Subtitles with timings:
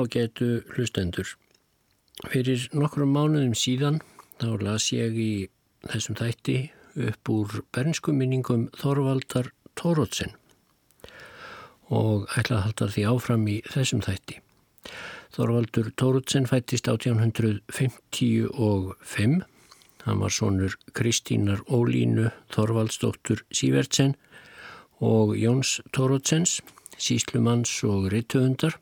[0.00, 1.36] á getu hlustendur.
[2.32, 4.00] Fyrir nokkrum mánuðum síðan
[4.40, 5.48] þá las ég í
[5.88, 6.70] þessum þætti
[7.08, 9.46] upp úr bernskuminningum Þorvaldar
[9.78, 10.32] Tórótsen
[11.90, 14.36] og ætla að halda því áfram í þessum þætti.
[15.34, 19.44] Þorvaldur Tórótsen fættist 1855.
[20.04, 24.12] Hann var sonur Kristínar Ólínu Þorvaldsdóttur Sývertsen
[25.00, 26.60] og Jóns Tórótsens,
[26.98, 28.74] síslumanns og rittöfundar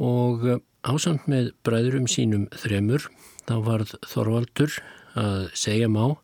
[0.00, 3.08] og eh, ásamt með bræðurum sínum þremur
[3.48, 4.78] þá varð Þorvaldur
[5.18, 6.16] að segja má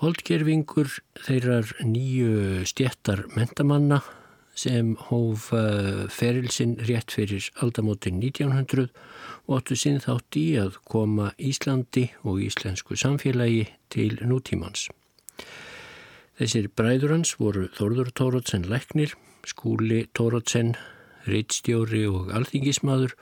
[0.00, 0.88] holdgerfingur
[1.26, 4.00] þeirrar nýju stjættar mentamanna
[4.56, 8.88] sem hóf eh, ferilsinn rétt fyrir aldamótin 1900
[9.46, 14.88] og óttu sinn þátt í að koma Íslandi og íslensku samfélagi til nútímans.
[16.40, 19.12] Þessir bræður hans voru Þorður Tórótsen Læknir,
[19.44, 20.74] Skúli Tórótsen
[21.26, 23.16] reittstjóri og alþingismadur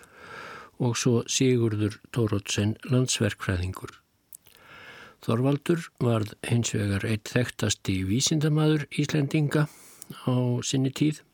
[0.78, 3.96] og svo Sigurður Tórótsen landsverkfræðingur.
[5.26, 11.24] Þorvaldur varð hins vegar eitt þekktasti vísindamadur Íslendinga á sinni tíð.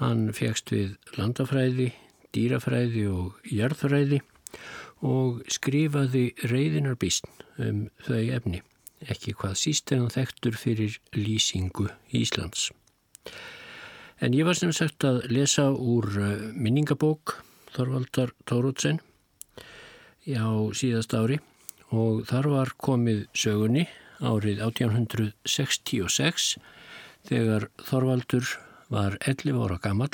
[0.00, 1.92] Hann fegst við landafræði,
[2.34, 4.20] dýrafræði og jarðfræði
[5.06, 7.30] og skrifaði reyðinarbísn
[7.62, 8.62] um þau efni,
[9.06, 12.72] ekki hvað síst en hann þekktur fyrir lýsingu Íslands.
[14.22, 17.38] En ég var sem sagt að lesa úr eh, minningabók
[17.74, 19.00] Þorvaldar Tórótsen
[20.30, 21.40] á síðast ári
[21.90, 23.88] og þar var komið sögunni
[24.22, 26.54] árið 1866
[27.26, 28.46] þegar Þorvaldur
[28.94, 30.12] var 11 ára gammal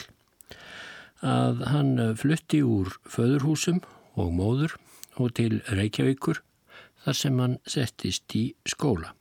[1.21, 3.83] að hann flutti úr föðurhúsum
[4.17, 4.79] og móður
[5.21, 6.41] og til Reykjavíkur
[7.05, 9.13] þar sem hann settist í skóla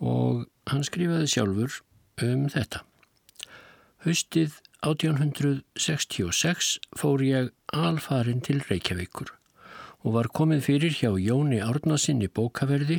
[0.00, 1.80] og hann skrifaði sjálfur
[2.24, 2.82] um þetta.
[4.04, 6.66] Haustið 1866
[7.00, 9.30] fór ég alfarin til Reykjavíkur
[10.04, 12.98] og var komið fyrir hjá Jóni Árnasinni bókaverði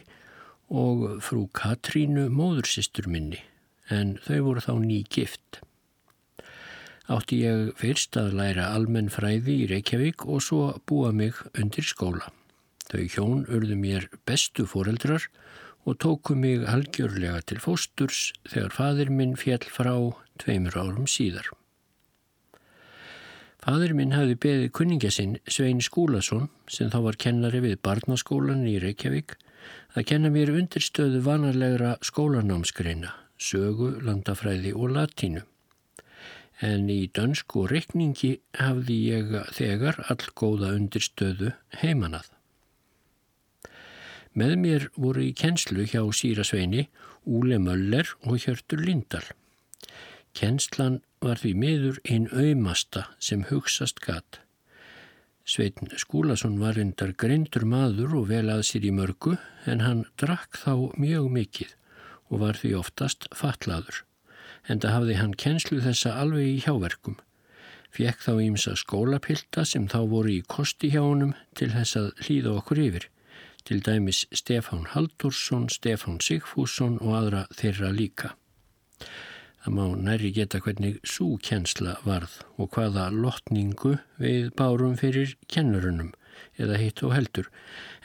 [0.74, 3.38] og frú Katrínu móðursistur minni,
[3.94, 5.62] en þau voru þá ný gift.
[7.06, 12.34] Átti ég fyrst að læra almenn fræði í Reykjavík og svo búa mig undir skóla.
[12.90, 15.38] Þau hjón urðu mér bestu foreldrar og
[15.94, 19.94] tóku mig algjörlega til fósturs þegar fadir minn fjall frá
[20.42, 21.52] tveimur árum síðar.
[23.66, 29.38] Fadur minn hafði beðið kunningasinn Svein Skúlason sem þá var kennari við barnaskólan í Reykjavík
[29.96, 35.42] að kenna mér undirstöðu vanarlegra skólanámskreina, sögu, landafræði og latínu.
[36.62, 42.35] En í dönsku reikningi hafði ég þegar all góða undirstöðu heimanað.
[44.36, 46.90] Með mér voru í kennslu hjá Sýra Sveini,
[47.24, 49.24] Úle Möller og Hjörtur Lindal.
[50.36, 54.42] Kennslan var því miður einn auðmasta sem hugsast gatt.
[55.48, 59.38] Sveitn Skúlason var endar greindur maður og vel að sér í mörgu
[59.72, 61.72] en hann drakk þá mjög mikið
[62.28, 64.04] og var því oftast fatlaður.
[64.68, 67.22] En það hafði hann kennslu þessa alveg í hjáverkum.
[67.96, 72.58] Fjekk þá ímsa skólapilta sem þá voru í kosti hjá honum til þess að hlýða
[72.60, 73.12] okkur yfir.
[73.66, 78.36] Til dæmis Stefán Haldursson, Stefán Sigfússon og aðra þeirra líka.
[79.66, 86.12] Það má næri geta hvernig súkjensla varð og hvaða lotningu við bárum fyrir kennurunum
[86.62, 87.50] eða hitt og heldur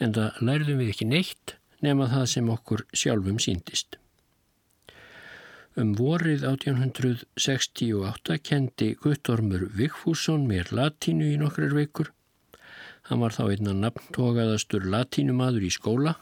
[0.01, 1.55] en það lærðum við ekki neitt
[1.85, 3.99] nema það sem okkur sjálfum síndist.
[5.77, 12.09] Um vorið 1868 kendi Guttormur Vigfússon mér latínu í nokkrar veikur.
[13.11, 16.15] Hann var þá einna nafntogaðastur latínumadur í skóla.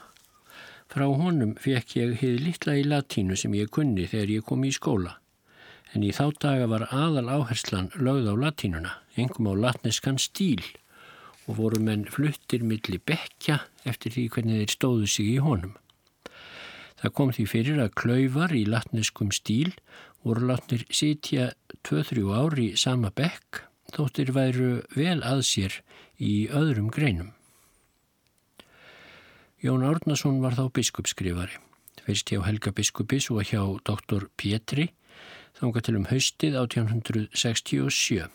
[0.88, 4.72] Frá honum fekk ég heið litla í latínu sem ég kunni þegar ég kom í
[4.72, 5.18] skóla
[5.94, 10.64] en í þá daga var aðal áherslan lögð á latínuna, engum á latneskan stíl
[11.48, 15.76] og voru menn fluttir millir bekja eftir því hvernig þeir stóðu sig í honum.
[16.98, 19.72] Það kom því fyrir að klauvar í latneskum stíl
[20.26, 21.52] voru látnir sitja
[21.88, 23.62] 2-3 ári í sama bekk
[23.94, 25.80] þóttir væru vel að sér
[26.18, 27.32] í öðrum greinum.
[29.58, 31.58] Jón Árnason var þá biskupskrifari,
[32.06, 34.92] fyrst hjá Helga biskupis og hjá doktor Pétri
[35.58, 38.28] þánga til um haustið 1867.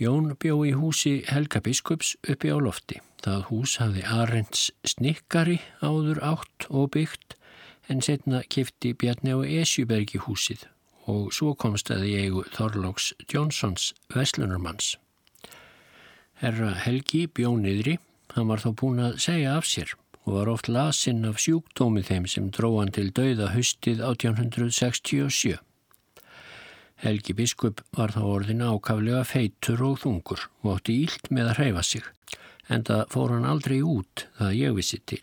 [0.00, 3.02] Jón bjó í húsi Helga Biskups uppi á lofti.
[3.20, 7.36] Það hús hafði Arends snikkari áður átt og byggt
[7.92, 10.64] en setna kifti Bjarni á Esjubergi húsið
[11.10, 14.94] og svo komst að eigu Þorlóks Jónsons Veslunarmanns.
[16.40, 17.98] Herra Helgi bjó niðri,
[18.36, 22.28] hann var þá búin að segja af sér og var oft lasinn af sjúkdómið þeim
[22.30, 25.58] sem dróðan til dauða haustið 1867.
[27.00, 31.84] Helgi biskup var þá orðin ákaflega feitur og þungur og átti ílt með að hreyfa
[31.90, 32.08] sig,
[32.68, 35.22] en það fór hann aldrei út það ég vissi til.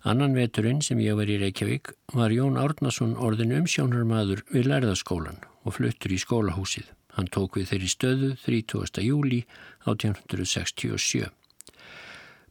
[0.00, 5.74] Annan veturinn sem ég var í Reykjavík var Jón Árnason orðin umsjónarmadur við lærðaskólan og
[5.76, 6.86] fluttur í skólahúsið.
[7.18, 9.02] Hann tók við þeirri stöðu 30.
[9.04, 9.42] júli
[9.84, 11.28] 1867.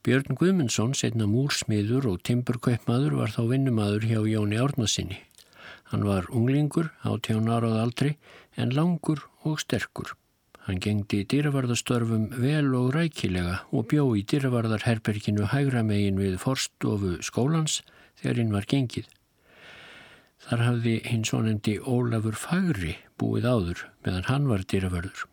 [0.05, 5.17] Björn Guðmundsson, setna múrsmiður og timburkaupmaður, var þá vinnumadur hjá Jóni Árnasinni.
[5.89, 8.17] Hann var unglingur, átján árað aldri,
[8.61, 10.13] en langur og sterkur.
[10.69, 17.79] Hann gengdi dýravarðastörfum vel og rækilega og bjó í dýravarðarherberginu hægra megin við forstofu skólans
[18.19, 19.07] þegar hinn var gengið.
[20.45, 25.23] Þar hafði hinn svo nefndi Ólafur Fagri búið áður meðan hann var dýravörður.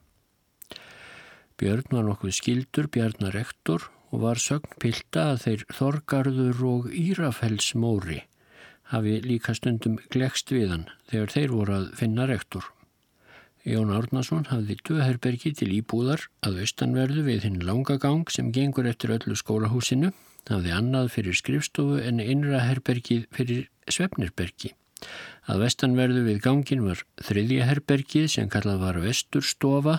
[1.60, 7.74] Björn var nokkuð skildur, Bjarnar rektor og var sögn pilda að þeir Þorgarður og Írafels
[7.76, 8.22] móri
[8.88, 12.72] hafi líka stundum glekst við hann þegar þeir voru að finna rektor.
[13.66, 19.34] Jón Árnason hafði döðherbergi til íbúðar að austanverðu við hinn langagang sem gengur eftir öllu
[19.34, 20.12] skólahúsinu,
[20.46, 24.70] hafði annað fyrir skrifstofu en innra herbergið fyrir svefnirbergi.
[25.50, 29.96] Að vestanverðu við gangin var þriðja herbergið sem kallað var vesturstofa,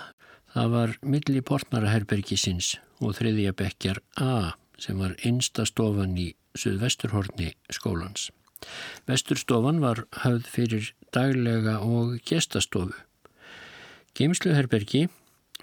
[0.56, 8.30] það var milli portnaraherbergisins og þriðja bekkjar A sem var einsta stofan í suðvesturhorni skólans.
[9.10, 12.96] Vesturstofan var höfð fyrir daglega og gestastofu.
[14.18, 15.04] Geimsluherbergi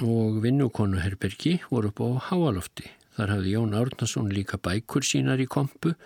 [0.06, 2.84] og vinnukonuherbergi voru upp á háalofti.
[3.16, 5.96] Þar hafði Jón Árnason líka bækur sínar í kompu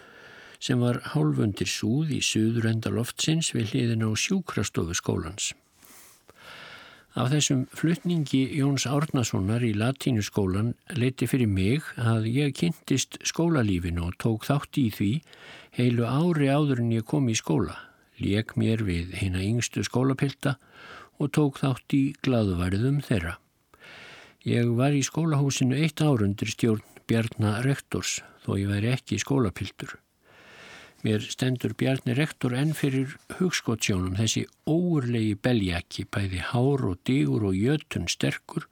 [0.56, 5.50] sem var hálfundir súð í suður enda loftsins við hliðin á sjúkrastofu skólans.
[7.20, 14.16] Af þessum flutningi Jóns Árnasonar í latínuskólan leiti fyrir mig að ég kynntist skólalífinu og
[14.24, 15.12] tók þátt í því
[15.76, 17.76] heilu ári áður en ég kom í skóla,
[18.16, 20.66] leik mér við hérna yngstu skólapilta og
[21.26, 23.34] tók þátt í gladvarðum þeirra.
[24.46, 29.98] Ég var í skólahúsinu eitt árundir stjórn Bjarnar Rektors þó ég væri ekki skólapiltur.
[31.02, 37.58] Mér stendur Bjarni rektor enn fyrir hugskottsjónum þessi óurlegi belgjaki, bæði hár og digur og
[37.58, 38.66] jötun sterkur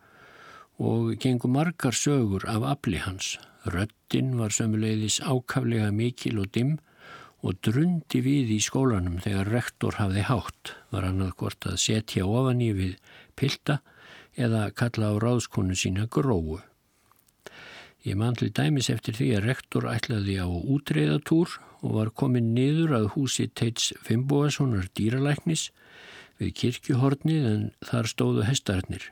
[0.83, 3.37] og gengur margar sögur af afli hans.
[3.67, 6.77] Röttin var sömuleiðis ákaflega mikil og dimm
[7.47, 12.27] og drundi við í skólanum þegar rektor hafði hátt, var hann að hvort að setja
[12.27, 12.97] ofan í við
[13.39, 13.79] pilda
[14.35, 16.59] eða kalla á ráðskonu sína gróu.
[18.07, 22.97] Ég man til dæmis eftir því að rektor ætlaði á útreiðatúr og var komin niður
[22.99, 25.69] að húsi Teits Fimboassonar dýralæknis
[26.41, 29.07] við kirkjuhornið en þar stóðu hestarnir.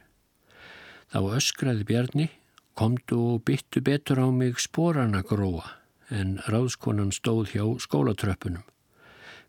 [1.15, 2.29] Þá öskraði Bjarni,
[2.75, 8.65] komdu og byttu betur á mig sporana gróa en ráðskonan stóð hjá skólatröppunum.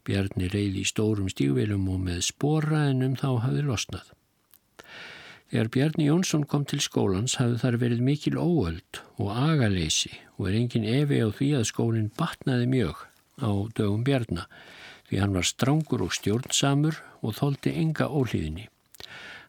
[0.06, 4.12] Bjarni reyði í stórum stígvelum og með spora en um þá hafði losnað.
[5.50, 10.58] Þegar Bjarni Jónsson kom til skólans hafði þar verið mikil óöld og agaleysi og er
[10.60, 13.06] engin evi á því að skólinn batnaði mjög
[13.42, 14.46] á dögum Bjarni
[15.10, 18.68] því hann var strángur og stjórnsamur og þóldi enga ólíðinni.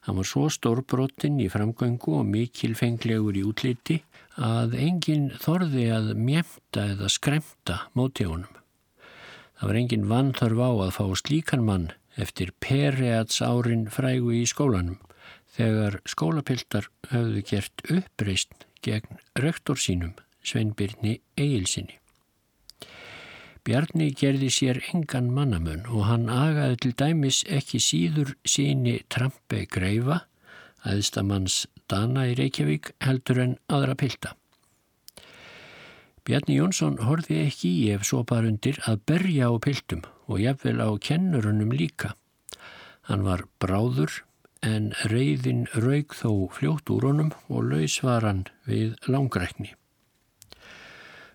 [0.07, 3.97] Hann var svo stórbrotinn í framgöngu og mikil fenglegur í útliti
[4.39, 8.53] að engin þorði að mjemta eða skremta móti honum.
[9.59, 15.01] Það var engin vanþörf á að fá slíkan mann eftir perreats árin frægu í skólanum
[15.57, 21.99] þegar skólapiltar höfðu gert uppreist gegn rektor sínum, Sveinbyrni Egilsinni.
[23.67, 30.21] Bjarni gerði sér engan mannamun og hann agaði til dæmis ekki síður síni Trampe Greifa,
[30.87, 34.37] aðstamanns Dana í Reykjavík, heldur en aðra pilta.
[36.23, 40.79] Bjarni Jónsson horfi ekki í ef svo bara undir að berja á piltum og jafnvel
[40.79, 42.13] á kennurunum líka.
[43.11, 44.21] Hann var bráður,
[44.63, 49.75] en reyðin raug þó fljótt úr honum og laus var hann við langrækni.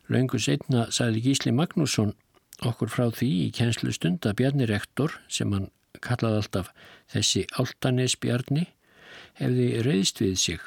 [0.09, 2.17] Laungu setna sagði Gísli Magnússon
[2.69, 5.71] okkur frá því í kjenslu stund að Bjarni rektor, sem hann
[6.05, 6.71] kallaði alltaf
[7.13, 8.67] þessi Altanes Bjarni,
[9.41, 10.63] hefði reyðst við sig,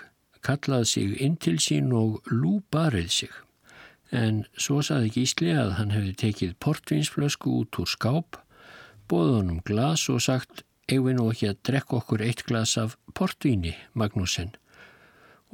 [0.46, 3.34] kallaði sig inn til sín og lúbarið sig.
[4.14, 8.38] En svo saði Gísli að hann hefði tekið portvinsflösku út úr skáp,
[9.10, 13.74] bóð honum glas og sagt við nú ekki að drekka okkur eitt glas af portvíni,
[13.98, 14.54] Magnúsin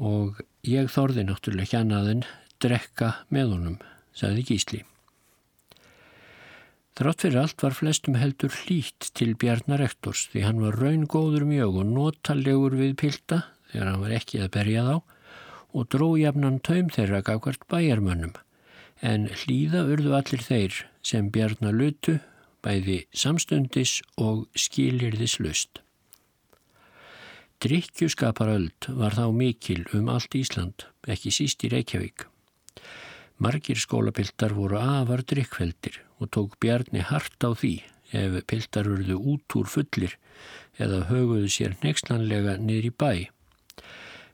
[0.01, 2.23] og ég þorði náttúrulega en
[2.61, 3.77] drekka með honum,
[4.13, 4.85] sagði Gísli.
[6.99, 11.77] Þrátt fyrir allt var flestum heldur hlýtt til Bjarnar Ektors því hann var raungóður mjög
[11.81, 14.95] og notalegur við pilda þegar hann var ekki að berja þá
[15.71, 18.35] og drójafnan taum þeirra gafkvært bæjarmönnum
[19.13, 22.17] en hlýða urðu allir þeir sem Bjarnar lutu
[22.61, 25.79] bæði samstundis og skilirðis lust.
[27.61, 32.27] Drikkjuskaparöld var þá mikil um allt Ísland, ekki síst í Reykjavík.
[33.41, 37.73] Margir skólapiltar voru afar drikkveldir og tók Bjarni hart á því
[38.13, 40.17] ef piltar urðu út úr fullir
[40.81, 43.11] eða höguðu sér nexlanlega niður í bæ.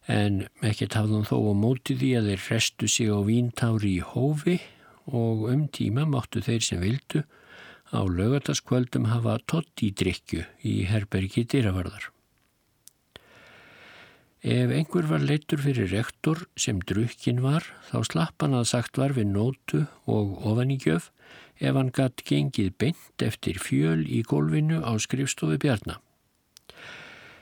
[0.08, 4.60] En ekkert hafðum þó á móti því að þeir restu sig á víntári í hófi
[5.08, 7.24] og um tíma máttu þeir sem vildu
[7.92, 12.12] á lögataskvöldum hafa tott í drikju í herbergi dýravarðar.
[14.48, 19.16] Ef einhver var leittur fyrir rektor sem drukkin var, þá slapp hann að sagt var
[19.18, 21.10] við nótu og ofaníkjöf
[21.60, 26.02] ef hann gatt gengið beint eftir fjöl í gólfinu á skrifstofi Bjarnar.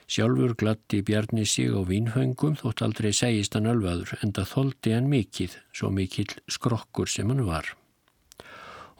[0.06, 5.08] Sjálfur glatti Bjarni sig á vínföngum þótt aldrei segist hann alvaður en það þóldi hann
[5.10, 7.72] mikill, svo mikill skrokkur sem hann var.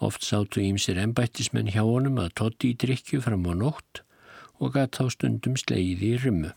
[0.02, 4.02] Oft sátu ímsir ennbættismenn hjá honum að totti í drikju fram á nótt
[4.58, 6.50] og gatt þá stundum sleiði í rymmu.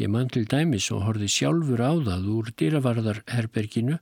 [0.00, 4.00] Ég mann til dæmis og horfi sjálfur á það úr dýravarðarherberginu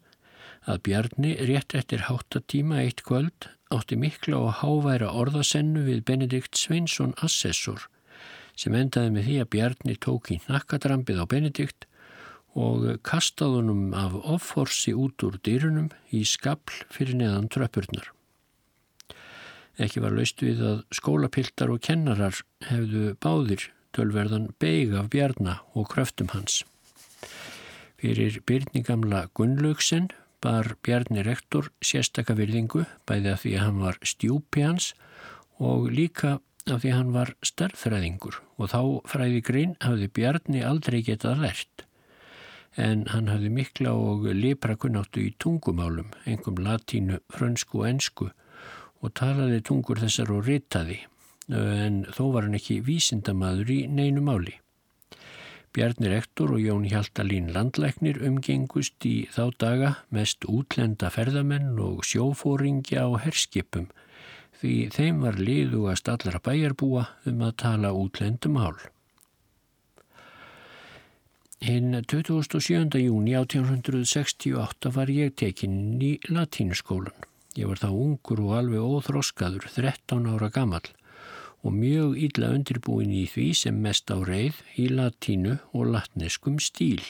[0.69, 7.15] að Bjarni rétt eftir háttatíma eitt kvöld átti mikla og háværa orðasennu við Benedikt Sveinsson
[7.25, 7.87] assessor
[8.59, 11.87] sem endaði með því að Bjarni tók í nakkadrampið á Benedikt
[12.59, 18.11] og kastaðunum af offorsi út úr dýrunum í skabl fyrir neðan tröppurnar.
[19.81, 25.89] Ekki var laust við að skólapiltar og kennarar hefðu báðir tölverðan beig af bjarna og
[25.95, 26.65] kröftum hans.
[28.01, 30.11] Fyrir byrningamla Gunnlaugsen
[30.45, 34.93] bar Bjarni rektor sérstaka virðingu bæði af því að hann var stjúpi hans
[35.61, 38.81] og líka af því að hann var starffræðingur og þá
[39.13, 41.85] fræði grein hafði Bjarni aldrei getað lært.
[42.79, 48.29] En hann hafði mikla og lipra kunnáttu í tungumálum, engum latínu, frönsku og ensku
[49.01, 51.01] og talaði tungur þessar og ritaði
[51.51, 54.55] en þó var hann ekki vísindamadur í neinu máli.
[55.71, 63.05] Bjarni Rektor og Jón Hjaltalín landlæknir umgengust í þá daga mest útlenda ferðamenn og sjófóringja
[63.07, 63.87] á herskipum
[64.59, 68.75] því þeim var liðugast allra bæjarbúa um að tala útlendum hál.
[71.63, 72.99] Hinn 27.
[73.05, 77.29] júni 1868 var ég tekinn í latínuskólan.
[77.55, 80.91] Ég var þá ungur og alveg óþroskaður, 13 ára gammal
[81.61, 87.03] og mjög illa undirbúin í því sem mest á reið í latínu og latneskum stíl.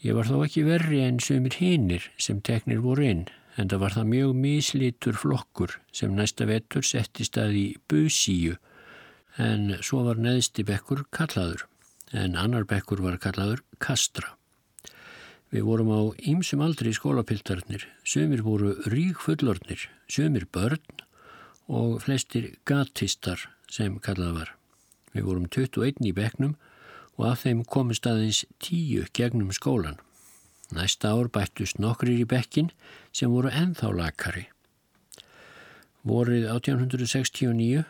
[0.00, 3.26] Ég var þó ekki verri en sömur hinnir sem teknir voru inn,
[3.56, 8.56] en það var það mjög mislítur flokkur sem næsta vettur setti stað í busíu,
[9.36, 11.66] en svo var neðsti bekkur kallaður,
[12.12, 14.36] en annar bekkur var kallaður kastra.
[15.50, 16.00] Við vorum á
[16.30, 21.00] ýmsum aldri skólapiltarnir, sömur voru rík fullornir, sömur börn
[21.70, 24.50] og flestir gatistar sem kallað var.
[25.14, 26.56] Við vorum 21 í beknum
[27.16, 29.98] og af þeim komist aðeins 10 gegnum skólan.
[30.74, 32.70] Næsta ár bættust nokkrir í bekkin
[33.12, 34.46] sem voru enþá lakari.
[36.06, 37.84] Vorið 1869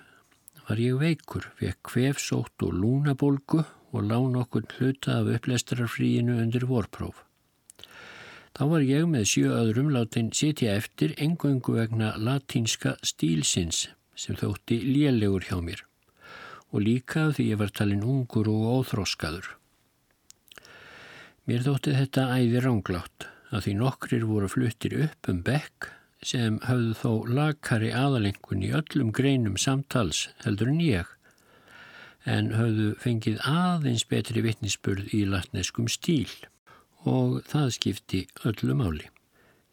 [0.68, 7.24] var ég veikur, vekk kvefsótt og lúnabolgu og lán okkur hluta af upplestrarfríinu undir vorpróf.
[8.60, 14.76] Þá var ég með sjö öðrum látin sitja eftir engöngu vegna latínska stílsins sem þótti
[14.84, 15.80] lélegur hjá mér
[16.68, 19.48] og líka því ég var talin ungur og óþróskaður.
[21.48, 25.88] Mér þótti þetta æði ránglátt að því nokkrir voru fluttir upp um bekk
[26.20, 31.16] sem hafðu þó lagkari aðalengun í öllum greinum samtals heldur en ég
[32.28, 36.28] en hafðu fengið aðeins betri vittnisspurð í latneskum stíl
[37.08, 39.06] og það skipti öllu máli.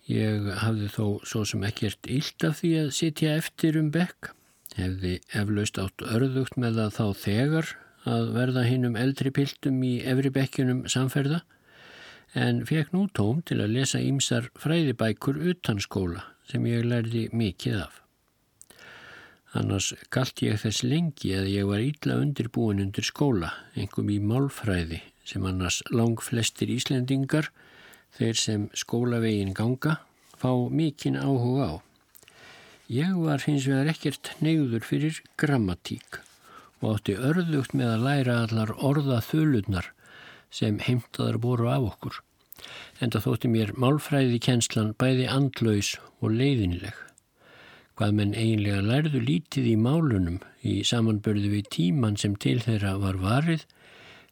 [0.08, 4.32] Ég hafði þó svo sem ekkert illt af því að sitja eftir um bekk,
[4.78, 7.74] hefði eflaust átt örðugt með það þá þegar
[8.08, 11.42] að verða hinn um eldri piltum í efri bekkjunum samferða,
[12.38, 17.82] en fekk nú tóm til að lesa ímsar fræðibækur utan skóla sem ég lærði mikið
[17.82, 18.02] af.
[19.58, 25.02] Annars galt ég þess lengi að ég var ítla undirbúin undir skóla, engum í málfræði
[25.28, 27.50] sem annars lang flestir Íslendingar,
[28.16, 29.98] þeir sem skólavegin ganga,
[30.40, 31.76] fá mikinn áhuga á.
[32.88, 36.22] Ég var hins vegar ekkert neyður fyrir grammatík
[36.80, 39.90] og átti örðugt með að læra allar orða þölurnar
[40.54, 42.22] sem heimtaðar voru af okkur.
[43.02, 46.96] En það þótti mér málfræði kjenslan bæði andlaus og leiðinileg.
[47.98, 53.18] Hvað menn eiginlega lærðu lítið í málunum í samanbörðu við tíman sem til þeirra var
[53.22, 53.66] varið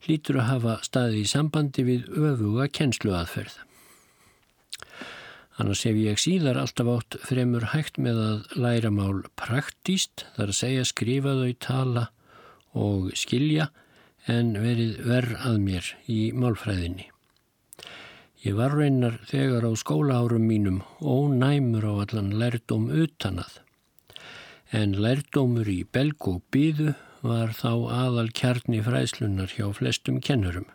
[0.06, 3.56] hlýtur að hafa staði í sambandi við öfuga kennsluaðferð.
[5.56, 10.60] Annars hef ég síðar alltaf átt fremur hægt með að læra mál praktíst, þar að
[10.60, 12.06] segja skrifa þau, tala
[12.76, 13.70] og skilja
[14.28, 17.08] en verið verð að mér í málfræðinni.
[18.46, 23.62] Ég var reynar þegar á skólaárum mínum ónæmur á allan lærdóm utanað,
[24.76, 26.94] en lærdómur í belg og býðu
[27.26, 30.68] var þá aðal kjarni fræðslunar hjá flestum kennurum.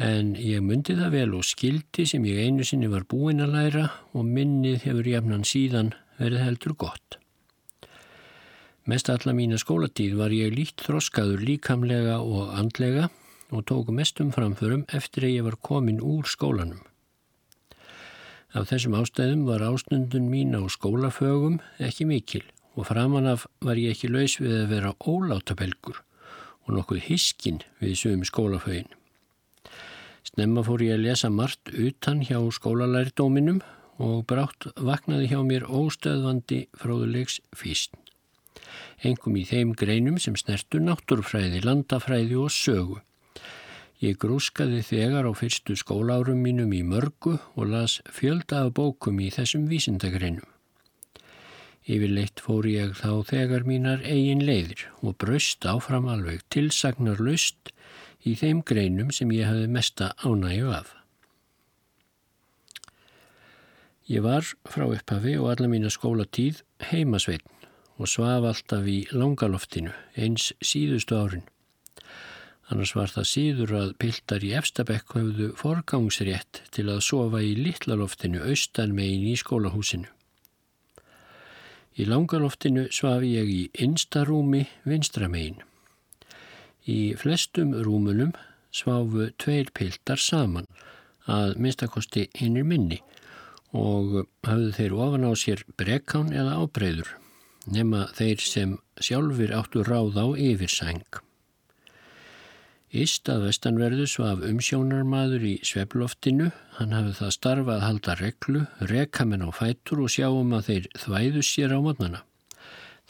[0.00, 3.86] En ég myndi það vel og skildi sem ég einu sinni var búinn að læra
[4.16, 7.18] og minnið hefur jafnan síðan verið heldur gott.
[8.88, 13.10] Mest alla mína skólatíð var ég lít þroskaður líkamlega og andlega
[13.50, 16.80] og tóku mestum framförum eftir að ég var komin úr skólanum.
[18.56, 22.46] Af þessum ástæðum var ástundun mín á skólafögum ekki mikil
[22.76, 26.00] og framanaf var ég ekki laus við að vera ólátabelgur
[26.66, 28.90] og nokkuð hiskin við sögum skólafögin.
[30.26, 33.62] Snemma fór ég að lesa margt utan hjá skólalærdóminum
[34.00, 37.96] og brátt vaknaði hjá mér óstöðvandi fróðulegs físn.
[39.02, 43.00] Engum í þeim greinum sem snertu náttúrfræði, landafræði og sögu.
[44.00, 49.28] Ég grúskaði þegar á fyrstu skólárum mínum í mörgu og las fjölda af bókum í
[49.32, 50.46] þessum vísindagreinum.
[51.90, 57.72] Yfirleitt fór ég þá þegar mínar eigin leiðir og braust áfram alveg tilsagnar lust
[58.22, 60.92] í þeim greinum sem ég hafði mesta ánægju af.
[64.10, 67.66] Ég var frá upphafi og alla mína skólatíð heimasveitn
[68.00, 71.44] og svaf alltaf í langaloftinu eins síðustu árin.
[72.70, 78.46] Annars var það síður að piltar í Efstabekk höfðu forgangsrétt til að sofa í litlaloftinu
[78.46, 80.06] austan megin í skólahúsinu.
[81.98, 85.58] Í langaloftinu svaf ég í instarúmi vinstramegin.
[86.86, 88.32] Í flestum rúmunum
[88.74, 90.68] svafu tveir piltar saman
[91.30, 93.00] að minnstakosti hinnir minni
[93.76, 97.10] og hafðu þeir ofan á sér brekkán eða ábreyður
[97.70, 101.04] nema þeir sem sjálfur áttu ráð á yfirsæng.
[102.90, 109.26] Íst að vestanverðu svaf umsjónarmadur í svefloftinu, hann hafði það starfa að halda reglu, reka
[109.30, 112.22] menn á fætur og sjá um að þeir þvæðu sér á mótnana.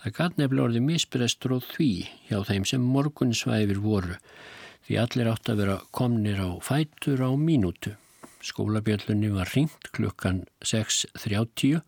[0.03, 1.88] Það gæt nefnilega orði misbrestur og því
[2.29, 4.19] hjá þeim sem morgunsvæfir voru,
[4.85, 7.95] því allir átt að vera komnir á fætur á mínútu.
[8.45, 11.81] Skólabjöllunni var ringt klukkan 6.30,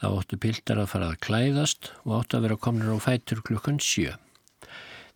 [0.00, 3.76] þá óttu piltar að fara að klæðast og átt að vera komnir á fætur klukkan
[3.84, 4.16] 7.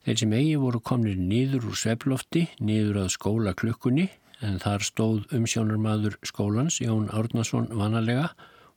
[0.02, 4.08] Þeir sem eigi voru komnir nýður úr sveplofti, nýður að skóla klukkunni
[4.42, 8.32] en þar stóð umsjónarmadur skólans Jón Árnason vanalega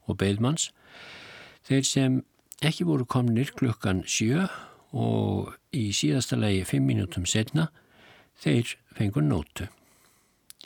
[0.05, 0.69] og beigðmanns.
[1.65, 2.19] Þeir sem
[2.61, 4.45] ekki voru komnir klukkan sjö
[4.93, 7.71] og í síðasta lagi fimm mínútum setna,
[8.37, 9.65] þeir fengur nótu.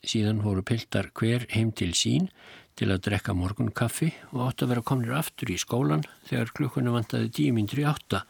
[0.04, 2.28] Síðan voru piltar hver heim til sín
[2.80, 6.94] til að drekka morgun kaffi og átt að vera komnir aftur í skólan þegar klukkunni
[6.94, 8.26] vantaði tímindri átta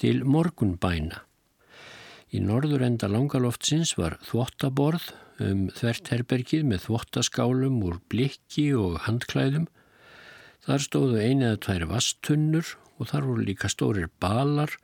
[0.00, 1.20] til morgun bæna.
[2.34, 5.12] Í norður enda langaloftsins var þvottaborð
[5.44, 9.68] um þvert herbergið með þvottaskálum úr blikki og handklæðum.
[10.66, 14.74] Þar stóðu eini eða tvær vastunnur og þar voru líka stórir balar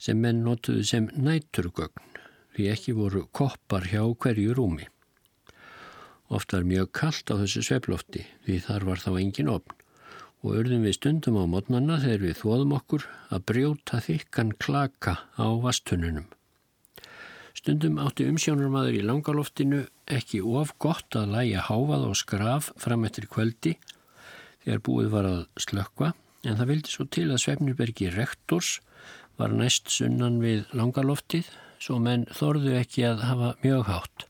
[0.00, 2.16] sem menn notuðu sem næturgögn
[2.56, 4.88] því ekki voru koppar hjá hverju rúmi.
[6.32, 9.76] Ofta er mjög kallt á þessu sveplofti því þar var þá engin opn
[10.40, 15.46] og urðum við stundum á mótnanna þegar við þóðum okkur að brjóta þykkan klaka á
[15.60, 16.30] vastununum.
[17.60, 23.26] Stundum átti umsjónarmadur í langaloftinu ekki of gott að læja háfað og skraf fram eftir
[23.28, 23.74] kvöldi
[24.62, 26.08] þegar búið var að slökka
[26.48, 28.78] en það vildi svo til að Svefnirbergi rektors
[29.36, 31.52] var næst sunnan við langaloftið
[31.84, 34.26] svo menn þorðu ekki að hafa mjög hátt.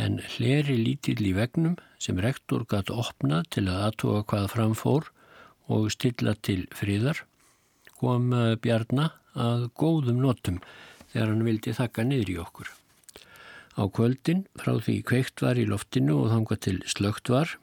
[0.00, 5.12] En hleri lítill í vegnum sem rektor gæti opna til að aðtóa hvað framfór
[5.68, 7.26] og stilla til fríðar
[8.00, 8.32] kom
[8.64, 10.62] Bjarnar að góðum notum
[11.12, 12.70] þegar hann vildi þakka niður í okkur.
[13.78, 17.54] Á kvöldin, frá því kveikt var í loftinu og þanga til slögt var,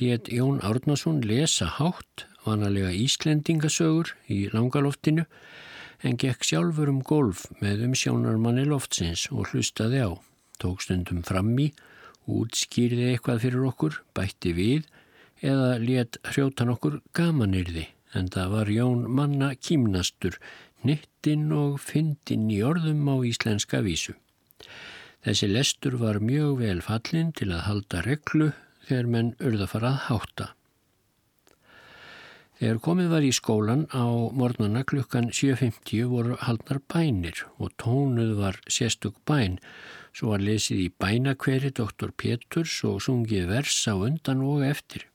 [0.00, 5.26] let Jón Árnason lesa hátt, vanalega Íslendingasögur í langaloftinu,
[6.02, 10.10] en gekk sjálfur um golf með umsjónarmanni loftsins og hlustaði á,
[10.58, 11.70] tók stundum fram í,
[12.30, 14.88] útskýrði eitthvað fyrir okkur, bætti við
[15.40, 17.86] eða let hrjótan okkur gamanirði,
[18.16, 20.40] en það var Jón manna kýmnastur
[20.82, 24.16] hnittinn og fyndinn í orðum á íslenska vísu.
[25.20, 28.52] Þessi lestur var mjög vel fallin til að halda reglu
[28.88, 30.46] þegar menn urða fara að hátta.
[32.60, 34.04] Þegar komið var í skólan á
[34.36, 39.56] mornana klukkan 7.50 voru haldnar bænir og tónuð var sérstök bæn,
[40.12, 45.06] svo var lesið í bænakveri doktor Peturs og sungið vers á undan og eftir.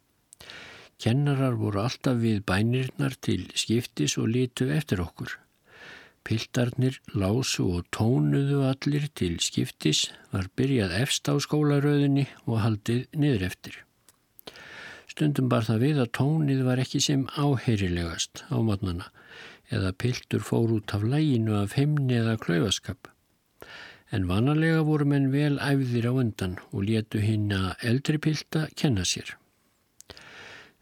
[0.97, 5.38] Kennarar voru alltaf við bænirnar til skiptis og litu eftir okkur.
[6.26, 13.46] Piltarnir lásu og tónuðu allir til skiptis var byrjað efst á skólaröðinni og haldið niður
[13.52, 13.76] eftir.
[15.06, 19.12] Stundum bar það við að tónið var ekki sem áheyrilegast á matnana
[19.70, 23.08] eða piltur fór út af læginu af heimni eða klaufaskap.
[24.10, 29.06] En vanalega voru menn vel æfðir á undan og létu hinn að eldri pilta kenna
[29.06, 29.36] sér.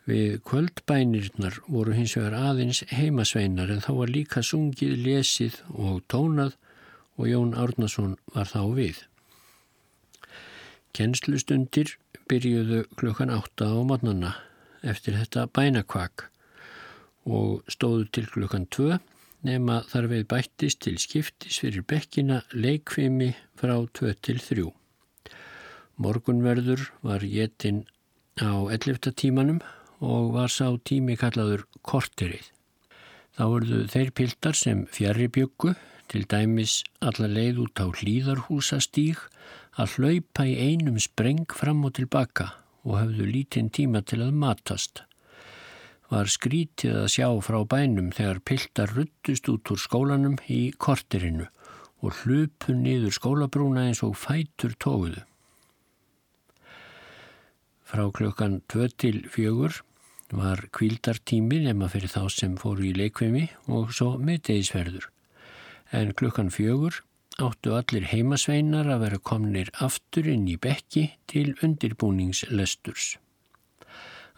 [0.04, 6.58] Við kvöldbænirnar voru hins vegar aðeins heimasveinar en þá var líka sungið, lesið og tónað
[7.16, 8.98] og Jón Árnason var þá við.
[10.94, 11.96] Kennslustundir
[12.28, 14.34] byrjuðu klukkan átta á mótnana
[14.84, 16.28] eftir þetta bænakvak
[17.24, 19.00] og stóðu til klukkan tvö
[19.48, 24.74] nema þar við bættist til skiptis fyrir bekkina leikfimi frá tvö til þrjú.
[26.04, 27.86] Morgunverður var getinn
[28.42, 29.14] á 11.
[29.16, 29.64] tímanum
[30.04, 32.50] og var sá tími kallaður korterið.
[33.34, 35.74] Þá verðu þeir piltar sem fjari byggu
[36.12, 39.22] til dæmis alla leið út á hlýðarhúsastíg
[39.80, 42.52] að hlaupa í einum spreng fram og tilbaka
[42.84, 45.02] og hafðu lítinn tíma til að matast.
[46.12, 51.48] Var skrítið að sjá frá bænum þegar piltar ruttust út úr skólanum í korterinu
[52.04, 55.24] og hlupu niður skólabrúna eins og fætur tóguðu.
[57.88, 59.82] Frá klukkan 2 til 4
[60.34, 65.10] var kvildartími nema fyrir þá sem fóru í leikvimi og svo miðdegisverður.
[65.94, 67.02] En klukkan 4
[67.42, 73.18] áttu allir heimasveinar að vera komnir aftur inn í bekki til undirbúningslesturs.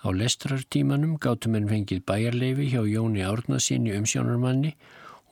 [0.05, 4.75] Á lestrartímanum gáttum en fengið bæjarleifi hjá Jóni Árnasinni umsjónarmanni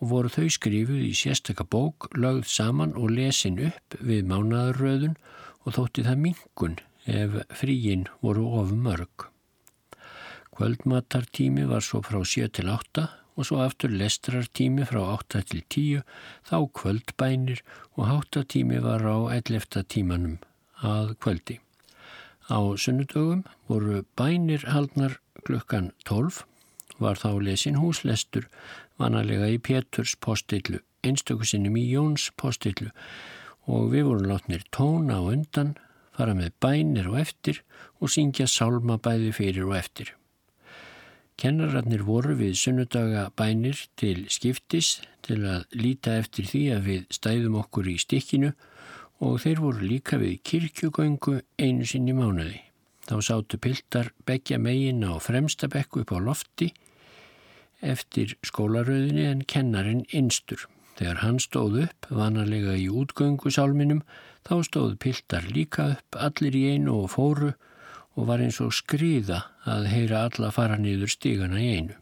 [0.02, 5.20] og voru þau skrifuð í sérstakka bók, lögð saman og lesin upp við mánadarröðun
[5.64, 9.33] og þótti það mingun ef fríin voru of mörg.
[10.54, 16.04] Kvöldmatartími var svo frá 7 til 8 og svo aftur lestrartími frá 8 til 10,
[16.46, 17.64] þá kvöldbænir
[17.98, 19.82] og háttatími var á 11.
[19.90, 20.38] tímanum
[20.78, 21.58] að kvöldi.
[22.54, 26.44] Á sunnudögum voru bænir haldnar klukkan 12,
[27.00, 28.46] var þá lesin húslestur
[29.02, 32.92] vanalega í Péturs postillu, einstökusinnum í Jóns postillu
[33.66, 35.78] og við vorum látnir tóna á undan,
[36.14, 37.64] fara með bænir og eftir
[38.00, 40.14] og syngja sálmabæði fyrir og eftir.
[41.40, 47.58] Kennararnir voru við sunnudaga bænir til skiptis til að líta eftir því að við stæðum
[47.64, 48.52] okkur í stikkinu
[49.24, 52.60] og þeir voru líka við kirkjugöngu einu sinni mánuði.
[53.04, 56.70] Þá sátu piltar begja megin á fremsta bekku upp á lofti
[57.84, 60.68] eftir skólaröðinni en kennarin instur.
[60.96, 64.04] Þegar hann stóð upp, vanalega í útgöngu sálminum,
[64.46, 67.54] þá stóð piltar líka upp allir í einu og fóru
[68.16, 71.96] og var eins og skriða að heyra alla fara niður stígana í einu.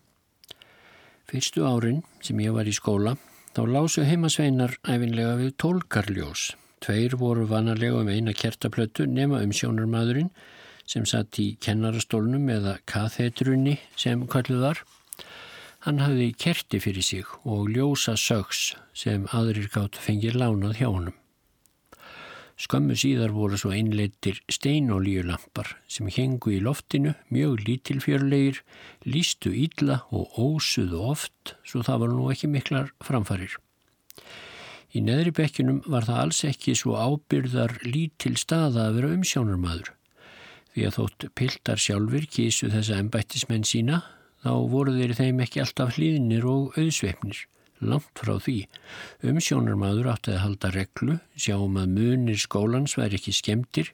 [1.31, 3.15] Fyrstu árin sem ég var í skóla
[3.55, 6.51] þá lásu heimasveinar æfinlega við tólkarljós.
[6.81, 10.31] Tveir voru vanarlega um eina kertaplötu nema um sjónarmadurinn
[10.89, 14.83] sem satt í kennarastólnum eða kathetrunni sem kalluð var.
[15.85, 21.20] Hann hafði kerti fyrir sig og ljósa sögs sem aðrir gátt fengið lánað hjá honum.
[22.61, 28.59] Skömmu síðar voru svo einleitir steinolíulampar sem hengu í loftinu, mjög lítilfjörlegir,
[29.07, 33.55] lístu ílla og ósuðu oft, svo það var nú ekki miklar framfarir.
[34.93, 39.93] Í neðri bekkinum var það alls ekki svo ábyrðar lítil staða að vera umsjónarmadur.
[40.75, 44.03] Því að þótt piltar sjálfur kísu þessa embættismenn sína,
[44.45, 47.41] þá voru þeir þeim ekki alltaf hlýðinir og auðsveifnir
[47.81, 48.57] langt frá því.
[49.25, 53.91] Umsjónarmadur átti að halda reglu, sjáum að munir skólans væri ekki skemdir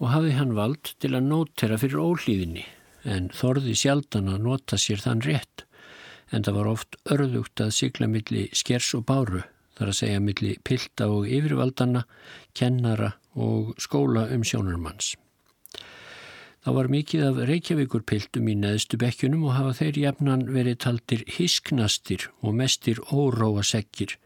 [0.00, 2.66] og hafði hann vald til að nótera fyrir ólíðinni
[3.04, 5.64] en þorði sjaldan að nota sér þann rétt
[6.30, 9.42] en það var oft örðugt að sigla milli skers og báru
[9.78, 12.04] þar að segja milli pilda og yfirvaldana,
[12.52, 15.14] kennara og skóla umsjónarmanns.
[16.60, 22.26] Það var mikið af Reykjavíkurpiltum í neðstu bekkjunum og hafa þeir jafnan verið taldir hisknastir
[22.44, 24.18] og mestir óróa sekkir,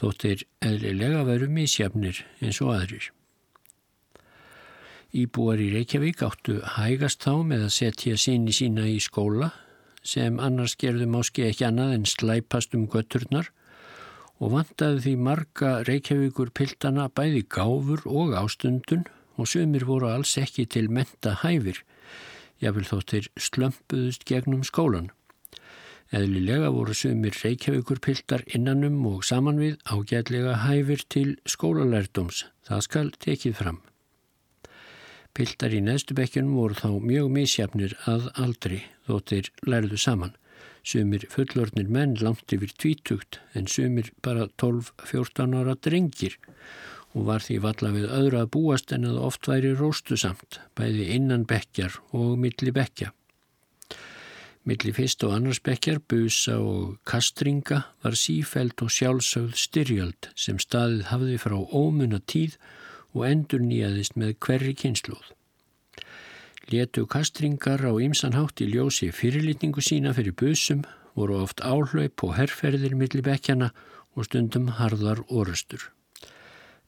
[0.00, 3.10] þótt þeir eðlilega veru misjafnir eins og aðrir.
[5.12, 9.50] Íbúar í Reykjavík áttu hægast þá með að setja síni sína í skóla
[10.00, 13.52] sem annars gerðum áski ekki annað en slæpast um götturnar
[14.40, 19.04] og vantaði því marga Reykjavíkur piltana bæði gáfur og ástundun
[19.36, 21.82] og sumir voru alls ekki til menta hæfir,
[22.62, 25.10] jáfnvel þóttir slömpuðust gegnum skólan.
[26.14, 33.12] Eðlilega voru sumir reykjavíkur piltar innanum og saman við ágætlega hæfir til skólalærdums, það skal
[33.18, 33.80] tekið fram.
[35.36, 40.36] Piltar í neðstubekkjunum voru þá mjög misjafnir að aldri þóttir lærðu saman.
[40.86, 46.38] Sumir fullornir menn langt yfir tvítugt en sumir bara 12-14 ára drengir
[47.16, 51.08] og var því valla við öðru að búast en að oft væri róstu samt, bæði
[51.16, 53.12] innan bekkjar og milli bekkja.
[54.66, 61.06] Milli fyrst og annars bekkjar, busa og kastringa var sífælt og sjálfsögð styrjöld sem staðið
[61.12, 62.58] hafði frá ómunna tíð
[63.14, 65.32] og endur nýjaðist með hverri kynsluð.
[66.68, 70.82] Letu kastringar á ymsanhátt í ljósi fyrirlitningu sína fyrir busum,
[71.14, 73.70] voru oft áhlaup og herrferðir milli bekkjana
[74.18, 75.95] og stundum harðar orustur.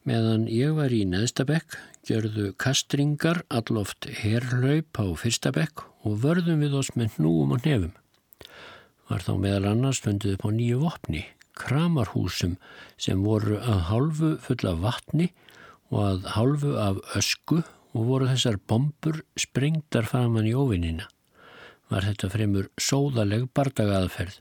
[0.07, 1.75] Meðan ég var í neðstabekk
[2.07, 7.91] gjörðu kastringar alloft herrlaup á fyrstabekk og vörðum við oss með hnúum og nefum.
[9.09, 11.25] Var þá meðal annars fundið upp á nýju vopni,
[11.59, 12.55] kramarhúsum
[12.95, 15.27] sem voru að hálfu fulla vatni
[15.91, 17.59] og að hálfu af ösku
[17.91, 21.09] og voru þessar bombur sprengtar framann í óvinnina.
[21.89, 24.39] Var þetta fremur sóðaleg bardagaðferð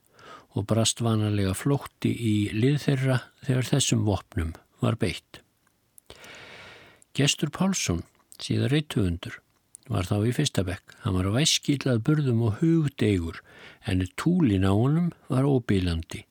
[0.55, 5.43] og brast vanalega flótti í lið þeirra þegar þessum vopnum var beitt.
[7.19, 8.05] Gestur Pálsson,
[8.39, 9.41] síðan reittuundur,
[9.91, 10.93] var þá í fyrsta bekk.
[11.03, 13.41] Hann var væskilað burðum og hugdegur
[13.91, 16.23] en túlin á honum var óbílandi.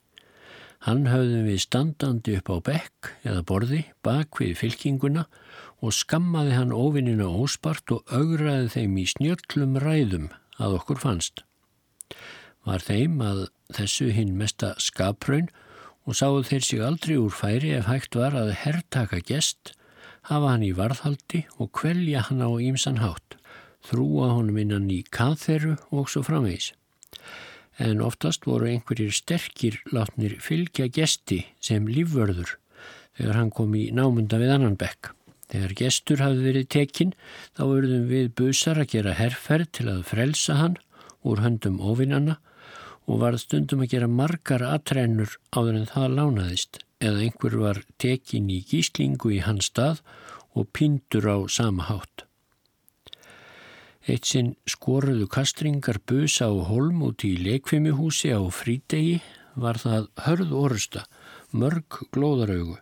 [0.88, 5.26] Hann höfðum við standandi upp á bekk eða borði bak við fylkinguna
[5.84, 11.44] og skammaði hann óvinnina óspart og augraði þeim í snjöllum ræðum að okkur fannst.
[12.64, 15.52] Var þeim að þessu hinn mesta skapraun
[16.08, 19.76] og sáðu þeir sig aldrei úr færi ef hægt var að herrtaka gest,
[20.28, 23.38] hafa hann í varðhaldi og kvelja hann á ímsan hátt
[23.88, 26.74] þrúa honum innan í katheru og svo framvegs.
[27.78, 32.58] En oftast voru einhverjir sterkir látnir fylgja gesti sem lífvörður
[33.18, 35.14] þegar hann kom í námunda við annan bekk.
[35.48, 37.14] Þegar gestur hafði verið tekinn
[37.56, 40.76] þá verðum við busar að gera herrferð til að frelsa hann
[41.24, 42.40] úr höndum ofinnanna
[43.08, 48.50] og var stundum að gera margar atrennur áður en það lánaðist eða einhver var tekinn
[48.50, 50.02] í gíslingu í hans stað
[50.58, 52.26] og pindur á sama hátt.
[54.08, 59.20] Eitt sinn skoruðu kastringar busa á holm út í leikfimihúsi á frídegi
[59.60, 61.04] var það hörð orusta,
[61.52, 62.78] mörg glóðaraugu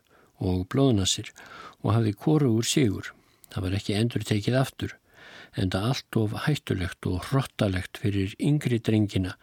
[0.45, 1.31] og blóðnassir
[1.81, 3.09] og hafði koru úr sigur.
[3.49, 4.95] Það var ekki endur tekið aftur
[5.55, 9.35] en það allt of hættulegt og hrottalegt fyrir yngri drengina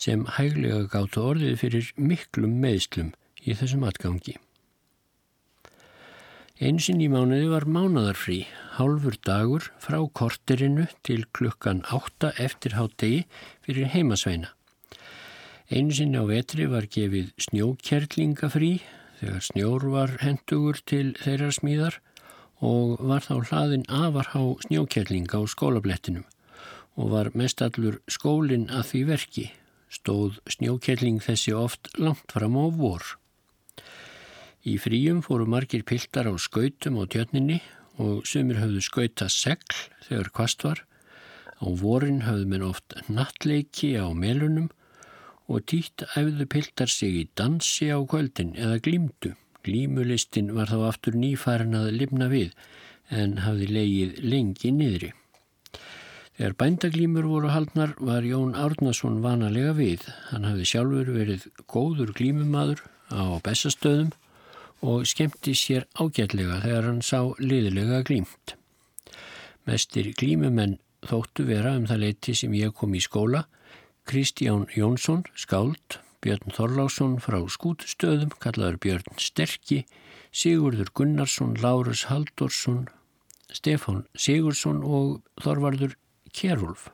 [0.00, 3.12] sem hæglega gáttu orðið fyrir miklum meðslum
[3.44, 4.36] í þessum atgangi.
[6.58, 8.40] Einsinn í mánuði var mánadarfrí,
[8.74, 13.20] hálfur dagur frá korterinu til klukkan átta eftir hátegi
[13.62, 14.50] fyrir heimasveina.
[15.70, 18.72] Einsinn á vetri var gefið snjókjerlingafrí
[19.20, 22.00] þegar snjór var hendugur til þeirra smíðar
[22.58, 26.26] og var þá hlaðin afarhá snjókjerlinga á skólablettinum
[26.98, 29.46] og var mestallur skólinn að því verki,
[29.86, 33.04] stóð snjókjerling þessi oft langt fram á vor.
[34.68, 37.60] Í fríum fóru margir piltar á skautum og tjötninni
[38.02, 40.82] og sumir höfðu skauta segl þegar kvast var.
[41.62, 44.68] Á vorin höfðu menn oft nattleiki á melunum
[45.48, 49.32] og títt æfðu piltar sig í dansi á kvöldin eða glímdu.
[49.64, 52.52] Glímulistin var þá aftur nýfærin að limna við
[53.10, 55.14] en hafði leigið lengi niðri.
[56.38, 60.04] Þegar bændaglímur voru haldnar var Jón Árnason vanalega við.
[60.30, 64.12] Hann hafði sjálfur verið góður glímumadur á bestastöðum
[64.84, 68.54] og skemmti sér ágætlega þegar hann sá liðilega glýmt.
[69.66, 73.46] Mestir glýmumenn þóttu vera um það leiti sem ég kom í skóla,
[74.08, 79.84] Kristján Jónsson, skáld, Björn Þorlásson frá skútustöðum, kallaður Björn Sterki,
[80.32, 82.86] Sigurður Gunnarsson, Lárus Haldorsson,
[83.52, 85.96] Stefán Sigursson og Þorvarður
[86.32, 86.88] Kjærulf.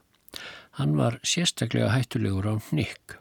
[0.78, 3.18] Hann var sérstaklega hættulegur á Nikk.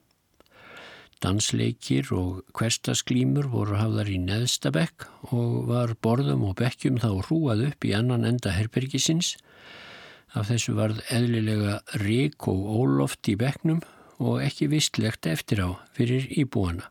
[1.24, 7.88] Dansleikir og hverstasklímur voru hafðar í neðstabekk og var borðum og bekkjum þá hrúað upp
[7.88, 9.38] í annan enda herbergisins.
[10.36, 13.80] Af þessu varð eðlilega rík og óloft í bekknum
[14.20, 16.90] og ekki vistlegt eftir á fyrir íbúana.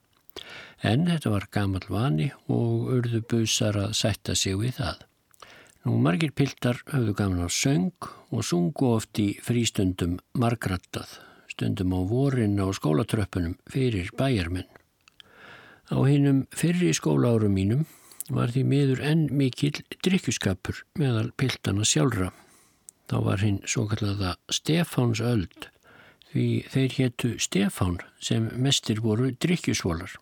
[0.80, 5.02] En þetta var gamal vani og urðu busar að sætta sig við það.
[5.84, 11.18] Nú margir piltar höfðu gaman á söng og sungu oft í frístundum margrattað
[11.52, 14.68] stundum á vorin á skólatröppunum fyrir bæjarmenn.
[15.92, 17.84] Á hinnum fyrri skólaárum mínum
[18.32, 22.30] var því miður enn mikill drikkjuskapur meðal piltana sjálfra.
[23.10, 25.68] Þá var hinn svo kallaða Stefáns öld
[26.32, 30.14] því þeir héttu Stefán sem mestir voru drikkjusvolar.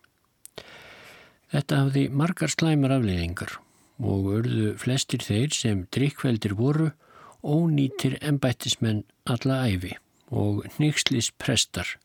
[1.51, 3.57] Þetta hafði margar slæmar afleiðingar
[4.01, 6.91] og örðu flestir þeir sem drikkveldir voru
[7.43, 9.95] ónýtir ennbættismenn alla æfi
[10.31, 11.97] og nýkslis prestar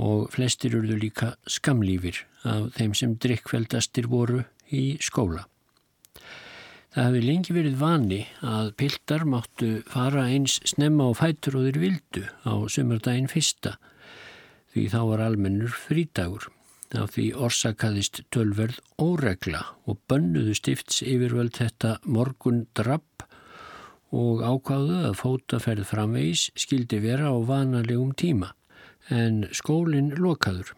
[0.00, 5.46] og flestir urðu líka skamlífir af þeim sem drikkveldastir voru í skóla.
[6.92, 11.78] Það hefði lengi verið vani að piltar máttu fara eins snemma á fætur og þeir
[11.80, 13.78] vildu á sömurdaginn fyrsta
[14.72, 16.48] því þá var almennur frítagur.
[16.92, 23.24] Af því orsakaðist tölverð óregla og bönnuðu stifts yfirvöld þetta morgun drapp
[24.12, 28.52] og ákváðu að fótaferð framvegis skildi vera á vanalegum tíma
[29.08, 30.74] en skólinn lokaður.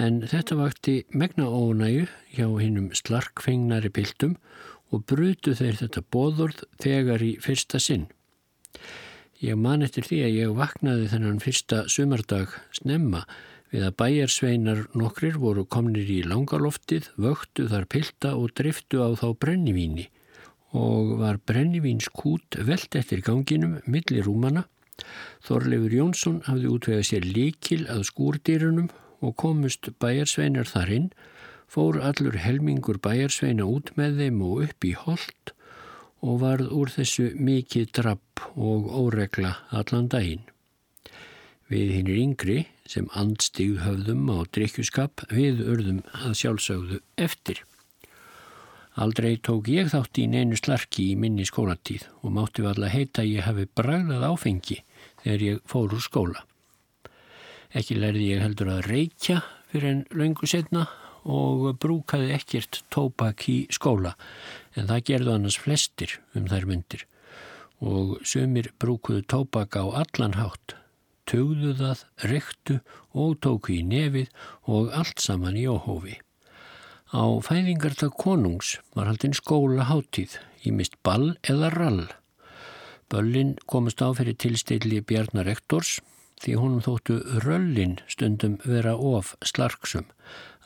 [0.00, 4.36] En þetta vakti megna ónægu hjá hinnum slarkfengnari piltum
[4.90, 8.06] og brutu þeir þetta bóðorð þegar í fyrsta sinn.
[9.42, 13.26] Ég man eftir því að ég vaknaði þennan fyrsta sumardag snemma
[13.72, 19.28] við að bæjarsveinar nokkrir voru komnir í langaloftið, vöktu þar pilta og driftu á þá
[19.42, 20.06] brennivíni
[20.76, 24.66] og var brennivíns kút veld eftir ganginum millir rúmana.
[25.44, 28.90] Þorleifur Jónsson hafði útvegað sér líkil að skúrdýrunum
[29.24, 31.10] og komust bæjarsveinar þar inn
[31.72, 35.52] fór allur helmingur bæjarsveina út með þeim og upp í hold
[36.26, 40.44] og varð úr þessu mikið drapp og óregla allan daginn.
[41.66, 47.62] Við hinnir yngri sem andstíð höfðum á drikkjuskap við urðum að sjálfsögðu eftir.
[48.96, 53.32] Aldrei tók ég þátt í neinu slarki í minni skólatíð og mátti valla heita að
[53.34, 54.78] ég hafi bragðað áfengi
[55.20, 56.44] þegar ég fór úr skóla.
[57.76, 60.86] Ekki lærði ég heldur að reykja fyrir en laungu setna
[61.28, 64.14] og brúkaði ekkert tópak í skóla
[64.72, 67.04] en það gerðu annars flestir um þær myndir
[67.84, 70.72] og sömur brúkuðu tópak á allan hátt,
[71.28, 72.78] tögðu það, rektu
[73.12, 74.32] og tóku í nefið
[74.64, 76.16] og allt saman í óhófi.
[77.14, 82.06] Á fæðingartak konungs var haldinn skóla háttíð í mist ball eða rall.
[83.12, 86.00] Böllin komast á fyrir tilstilli Bjarnar Ektors
[86.42, 90.10] því honum þóttu röllin stundum vera of slarksum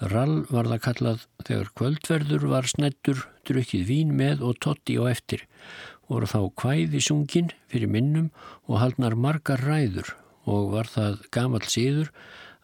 [0.00, 5.42] Rall var það kallað þegar kvöldverður var snettur, drukkið vín með og totti á eftir.
[6.08, 8.30] Voru þá kvæði sungin fyrir minnum
[8.64, 10.14] og haldnar margar ræður
[10.48, 12.08] og var það gamal síður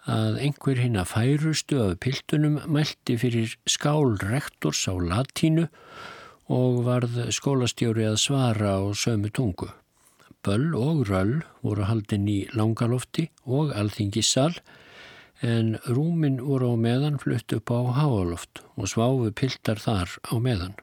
[0.06, 5.66] að einhver hinn að færustu af piltunum mælti fyrir skál rektors á latínu
[6.46, 9.68] og varð skólastjóri að svara á sömu tungu.
[10.46, 14.54] Böll og röll voru haldin í langalofti og alþingissal
[15.42, 20.78] en rúmin voru á meðan flutt upp á háaloft og sváfu piltar þar á meðan.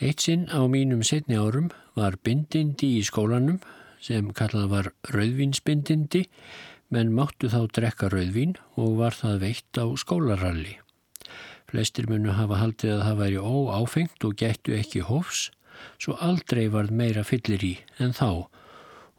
[0.00, 3.60] Eitt sinn á mínum setni árum var bindindi í skólanum
[4.00, 6.24] sem kallað var rauðvinsbindindi
[6.94, 10.78] menn máttu þá drekka rauðvin og var það veitt á skólaralli.
[11.70, 15.48] Flestir munu hafa haldið að það væri óáfengt og gættu ekki hófs
[15.98, 18.46] svo aldrei var meira fyllir í en þá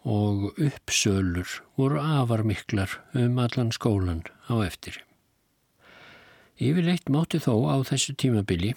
[0.05, 5.01] og uppsölur voru afar miklar um allan skólan á eftir.
[6.61, 8.75] Yfirleitt mátti þó á þessu tímabili,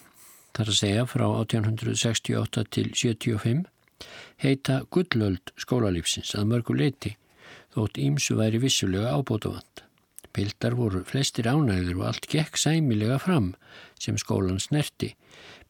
[0.56, 3.66] þar að segja frá 1868 til 75,
[4.42, 7.14] heita gullöld skólalífsins að mörgu leiti,
[7.78, 9.84] þótt ímsu væri vissulega ábótavand.
[10.34, 13.52] Pildar voru flestir ánægður og allt gekk sæmilega fram
[13.98, 15.14] sem skólan snerti,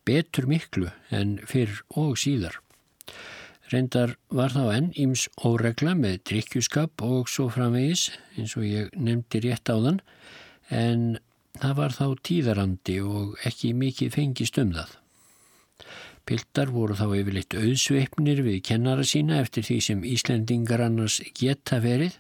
[0.09, 2.59] betur miklu en fyrr og síðar.
[3.68, 9.42] Reyndar var þá enn íms óregla með drikkjuskap og svo framvegis eins og ég nefndi
[9.44, 10.00] rétt á þann
[10.72, 11.02] en
[11.61, 14.96] það var þá tíðarandi og ekki mikið fengist um það.
[16.28, 22.18] Piltar voru þá yfirleitt auðsveipnir við kennara sína eftir því sem Íslendingar annars geta verið.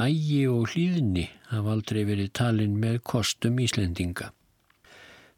[0.00, 4.30] Ægi og hlýðinni hafa aldrei verið talin með kostum Íslendinga.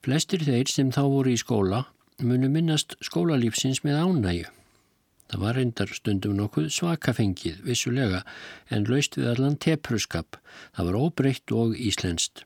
[0.06, 1.82] Flestir þeir sem þá voru í skóla
[2.22, 4.46] munu minnast skólalífsins með ánægu.
[5.32, 8.22] Það var reyndar stundum nokkuð svakafengið, vissulega,
[8.70, 10.36] en laust við allan tepruskap.
[10.76, 12.44] Það var óbreytt og íslenskt.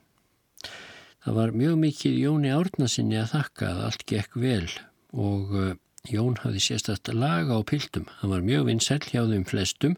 [1.27, 4.69] Það var mjög mikið Jóni Árnasinni að þakka að allt gekk vel
[5.13, 5.75] og uh,
[6.07, 8.07] Jón hafði sérstast laga á piltum.
[8.21, 9.97] Það var mjög vinsæl hjá þeim flestum,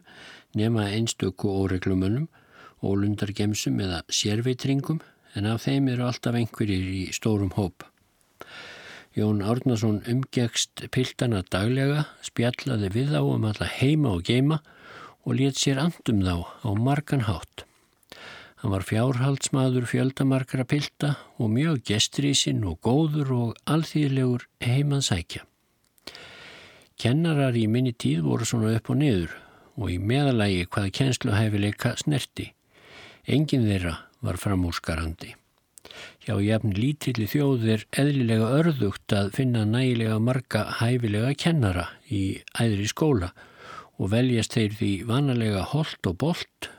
[0.57, 2.25] nema einstöku óreglumönnum,
[2.81, 5.03] ólundargemsum eða sérveitringum,
[5.37, 7.85] en af þeim eru alltaf einhverjir í stórum hóp.
[9.17, 14.61] Jón Árnason umgegst piltana daglega, spjallaði við þá um alla heima og geima
[15.25, 16.35] og let sér andum þá
[16.65, 17.68] á margan hátt.
[18.59, 25.45] Hann var fjárhaldsmaður fjöldamarkra pilta og mjög gestrísinn og góður og alþýðlegur heimansækja.
[26.99, 29.35] Kennarar í minni tíð voru svona upp og niður
[29.79, 32.49] og í meðalagi hvaða kennsluhæfileika snerti.
[33.23, 35.37] Engin þeirra var framúsgarandi.
[36.25, 42.89] Hjá jafn lítilli þjóð er eðlilega örðugt að finna nægilega marga hæfilega kennara í æðri
[42.91, 43.31] skóla
[43.95, 46.69] og veljast þeir því vanalega holt og bolt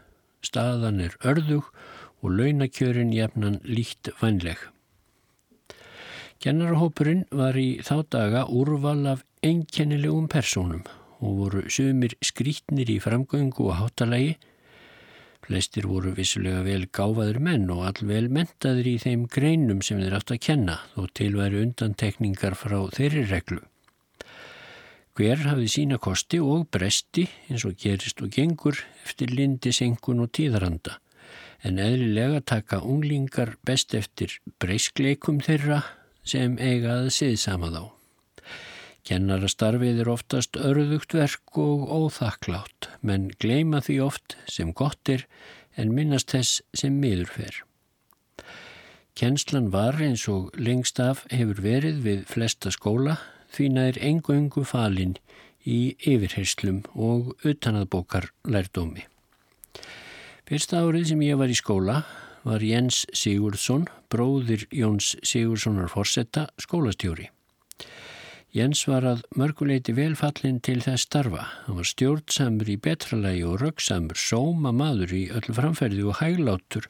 [0.45, 1.71] staðan er örðug
[2.21, 4.59] og launakjörin jefnan líkt vænleg.
[6.41, 10.87] Kennarahópurinn var í þá daga úrval af einkennilegum personum
[11.21, 14.39] og voru sumir skrítnir í framgöngu og hátalagi.
[15.45, 20.33] Flestir voru vissulega vel gáfaður menn og allvel mentaður í þeim greinum sem þeir átt
[20.37, 23.61] að kenna þó tilværi undantekningar frá þeirri reglu.
[25.19, 30.31] Hver hafði sína kosti og bresti eins og gerist og gengur eftir lindi, senkun og
[30.37, 30.99] tíðaranda
[31.67, 35.83] en eðlilega taka unglingar best eftir breyskleikum þeirra
[36.25, 37.83] sem eigaði siðsama þá.
[39.09, 45.25] Kennarastarfið er oftast örðugt verk og óþakklátt, menn gleima því oft sem gott er
[45.81, 47.61] en minnast þess sem miður fer.
[49.17, 53.19] Kennslan var eins og lengst af hefur verið við flesta skóla
[53.55, 55.17] því nær engu-engu falin
[55.67, 59.05] í yfirherslum og utanaðbókar lærdómi.
[60.49, 62.01] Fyrsta árið sem ég var í skóla
[62.43, 67.29] var Jens Sigurdsson, bróðir Jóns Sigurssonar Forsetta, skólastjóri.
[68.51, 71.45] Jens var að mörguleiti velfallin til þess starfa.
[71.67, 76.89] Hann var stjórnsamur í betralagi og röggsamur, sóma maður í öll framferði og hæglátur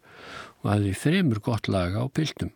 [0.62, 2.54] og hafði fremur gott laga á piltum.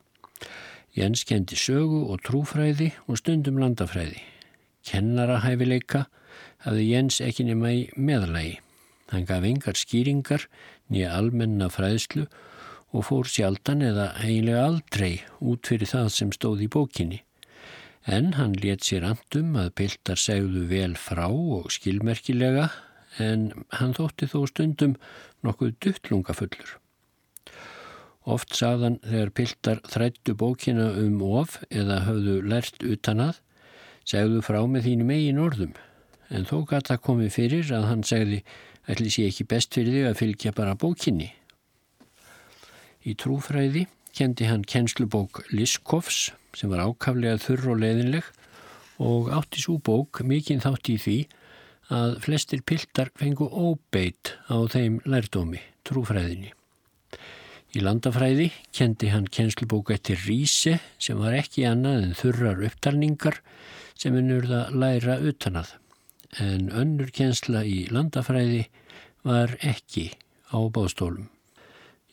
[0.94, 4.20] Jens kendi sögu og trúfræði og stundum landafræði.
[4.86, 6.04] Kennarahæfileika
[6.62, 8.60] hafði Jens ekki nema í meðalagi.
[9.10, 10.46] Hann gaf engar skýringar
[10.92, 12.28] nýja almenna fræðslu
[12.94, 17.20] og fór sjaldan eða eiginlega aldrei út fyrir það sem stóð í bókinni.
[18.06, 22.68] En hann let sér andum að piltar segðu vel frá og skilmerkilega
[23.18, 24.98] en hann þótti þó stundum
[25.42, 26.78] nokkuð duttlungafullur.
[28.24, 33.40] Oft sagðan þegar piltar þrættu bókina um of eða höfðu lært utan að,
[34.08, 35.74] segðu frá með þínu megin orðum.
[36.32, 38.40] En þó gata komið fyrir að hann segði,
[38.88, 41.28] ætli sé ekki best fyrir þig að fylgja bara bókinni.
[43.04, 43.84] Í trúfræði
[44.16, 48.32] kendi hann kennslubók Liskovs sem var ákaflega þurr og leiðinleg
[49.04, 51.20] og átti svo bók mikinn þátt í því
[51.92, 56.54] að flestir piltar fengu óbeitt á þeim lærdómi, trúfræðinni.
[57.74, 63.40] Í landafræði kendi hann kennslubók eftir Ríse sem var ekki annað en þurrar upptalningar
[63.98, 65.72] sem unnurða læra utanað.
[66.38, 68.68] En önnur kennsla í landafræði
[69.26, 70.12] var ekki
[70.54, 71.26] á bástólum.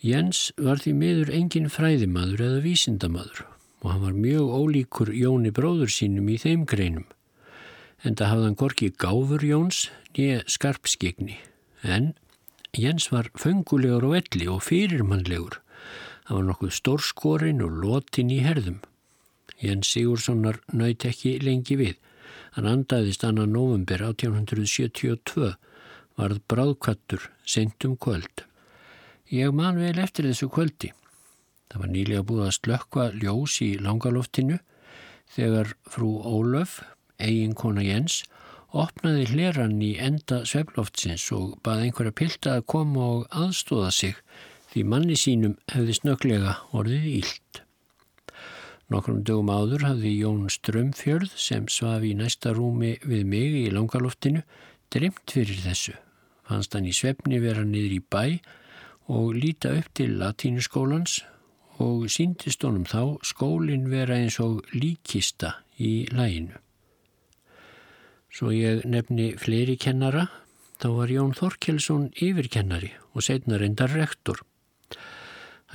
[0.01, 3.45] Jens var því miður engin fræðimaður eða vísindamaður
[3.81, 7.05] og hann var mjög ólíkur Jóni bróður sínum í þeim greinum.
[8.01, 9.83] En það hafði hann gorki gáfur Jóns
[10.17, 11.37] nýja skarpskegni.
[11.85, 12.13] En
[12.71, 15.57] Jens var fengulegur og elli og fyrirmannlegur.
[16.29, 18.77] Hann var nokkuð stórskorinn og lotin í herðum.
[19.59, 21.97] Jens Sigurssonar nöyt ekki lengi við.
[22.55, 25.51] Hann andaðist annan november 1872,
[26.15, 28.45] varð bráðkvattur, sentum kvöld.
[29.27, 30.93] Ég man vel eftir þessu kvöldi.
[31.71, 34.61] Það var nýlega búið að slökkva ljós í langaloftinu
[35.35, 36.79] þegar frú Ólöf,
[37.19, 38.23] eigin kona Jens,
[38.71, 44.21] opnaði hleran í enda svefloftsins og baði einhverja pilda að koma og aðstóða sig
[44.71, 47.61] því manni sínum hefði snöglega orðið ílt.
[48.91, 54.43] Nokkrum dögum áður hafði Jón Strömfjörð sem svaf í næsta rúmi við mig í langaloftinu
[54.91, 55.95] dremt fyrir þessu.
[56.47, 58.23] Fannst hann í svefni vera niður í bæ
[59.11, 61.21] og líta upp til latínuskólans
[61.83, 66.59] og síndist honum þá skólin vera eins og líkista í læginu.
[68.31, 70.29] Svo ég nefni fleiri kennara,
[70.79, 74.39] þá var Jón Þorkelsson yfirkennari og setna reyndar rektor.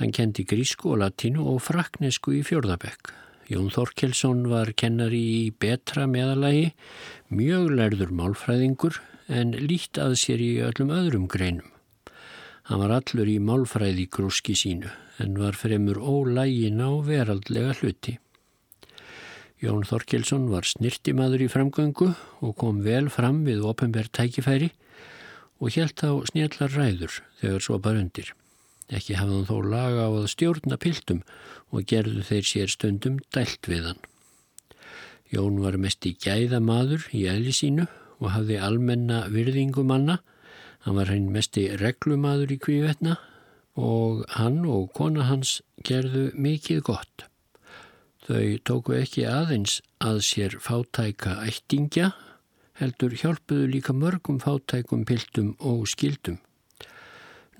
[0.01, 3.13] Hann kendi grísku og latínu og fraknesku í fjörðabekk.
[3.53, 6.73] Jón Þorkelsson var kennari í betra meðalagi,
[7.29, 8.99] mjög lærður málfræðingur
[9.29, 11.69] en lít að sér í öllum öðrum greinum.
[12.67, 14.89] Hann var allur í málfræði grúski sínu
[15.23, 18.17] en var fremur ólægin á veraldlega hluti.
[19.63, 22.11] Jón Þorkelsson var snirtimaður í framgöngu
[22.45, 24.69] og kom vel fram við ofinbært tækifæri
[25.57, 28.33] og helt á snjallar ræður þegar svo bara undir.
[28.93, 31.23] Ekki hafði hann þó laga á að stjórna piltum
[31.73, 34.01] og gerðu þeir sér stundum dælt við hann.
[35.33, 37.89] Jón var mest í gæða maður í eðli sínu
[38.21, 40.21] og hafði almenna virðingumanna
[40.87, 43.17] Hann var henn mesti reglumadur í kvívetna
[43.75, 47.25] og hann og kona hans gerðu mikið gott.
[48.27, 52.09] Þau tóku ekki aðeins að sér fátæka ættingja,
[52.75, 56.35] heldur hjálpuðu líka mörgum fátækum piltum og skildum.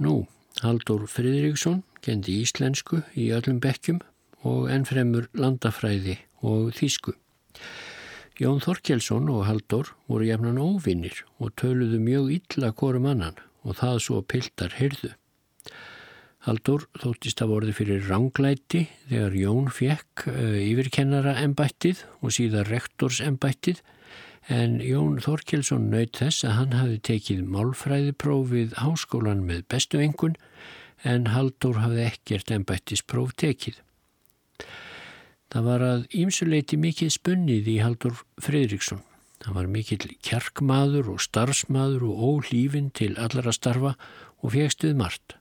[0.03, 0.25] Nú,
[0.59, 4.01] Haldur Fridriksson kendi íslensku í öllum bekkjum
[4.43, 7.13] og ennfremur landafræði og þýsku.
[8.37, 14.03] Jón Þorkjelsson og Haldur voru jafnan óvinnir og töluðu mjög illa korum annan og það
[14.03, 15.13] svo piltar heyrðu.
[16.47, 23.17] Haldur þóttist að vorði fyrir ránglæti þegar Jón fekk eh, yfirkennara embættið og síðan rektors
[23.19, 23.81] embættið
[24.47, 30.37] en Jón Þorkelsson naut þess að hann hafi tekið málfræðiprófið háskólan með bestu engun
[31.03, 33.81] en Haldur hafði ekkert embættispróf tekið.
[35.51, 39.03] Það var að ímsuleiti mikið spunnið í Haldur Fredriksson.
[39.43, 43.93] Það var mikill kjarkmaður og starfsmaður og ólífin til allara starfa
[44.39, 45.35] og fegstuð margt.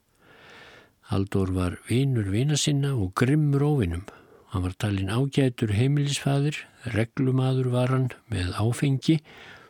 [1.06, 4.06] Haldur var vinur vina sinna og grimmur óvinnum.
[4.50, 6.56] Hann var talin ágætur heimilisfæðir,
[6.94, 9.20] reglumadur var hann með áfengi,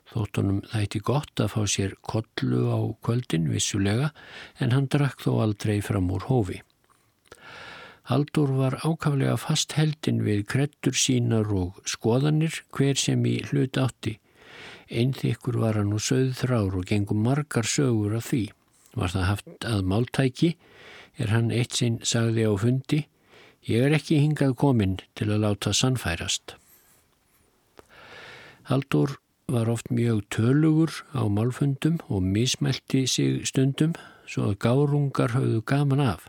[0.08, 4.14] þótt honum þætti gott að fá sér kollu á kvöldin vissulega
[4.62, 6.62] en hann drakk þó aldrei fram úr hófi.
[8.08, 14.14] Haldur var ákaflega fast heldin við krettur sínar og skoðanir hver sem í hlut átti.
[14.88, 18.46] Einþykkur var hann og söð þrár og gengum margar sögur af því.
[18.96, 20.52] Var það haft að máltæki
[21.18, 23.06] er hann eitt sinn sagði á fundi
[23.66, 26.52] Ég er ekki hingað kominn til að láta sannfærast.
[28.70, 29.16] Haldur
[29.50, 36.04] var oft mjög tölugur á málfundum og mismelti sig stundum svo að gárungar hafðu gaman
[36.04, 36.28] af.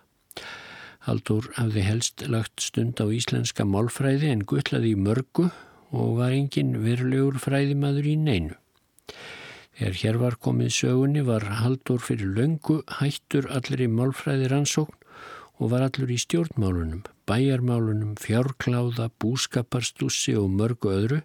[1.06, 5.52] Haldur hafði helst lagt stund á íslenska málfræði en gullaði í mörgu
[5.94, 8.58] og var engin virðlegur fræðimaður í neinu.
[9.78, 14.96] Þegar hér var komið sögunni var Haldur fyrir löngu hættur allir í málfræði rannsókn
[15.62, 21.20] og var allur í stjórnmálunum, bæjarmálunum, fjárkláða, búskaparstussi og mörgu öðru.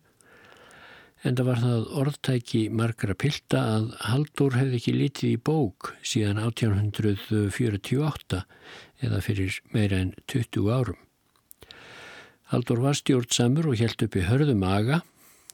[1.24, 6.42] En það var það orðtæki margra pilda að Haldur hefði ekki litið í bók síðan
[6.42, 8.42] 1848
[9.07, 11.00] eða fyrir meira en 20 árum.
[12.53, 15.00] Haldur var stjórnsamur og helt upp í hörðum aga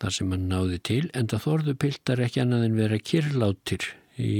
[0.02, 3.88] þar sem hann náði til en það þorðu piltar ekki annað en vera kirlátir
[4.18, 4.34] í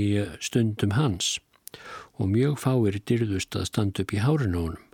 [0.44, 1.38] stundum hans
[2.18, 4.84] og mjög fáir dyrðust að standa upp í hárinu honum.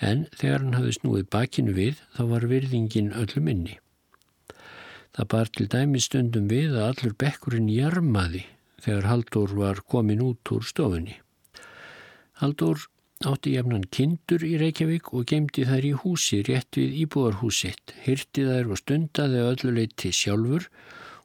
[0.00, 3.76] En þegar hann hafði snúið bakinu við þá var virðingin öllum inni.
[5.16, 8.46] Það bar til dæmi stundum við að allur bekkurinn jarmaði
[8.80, 11.18] þegar Haldur var komin út úr stofunni.
[12.40, 12.86] Haldur
[13.28, 18.70] átti jafnan kindur í Reykjavík og gemdi þær í húsi rétt við íbúarhúsitt, hyrti þær
[18.72, 20.70] og stundaði ölluleiti sjálfur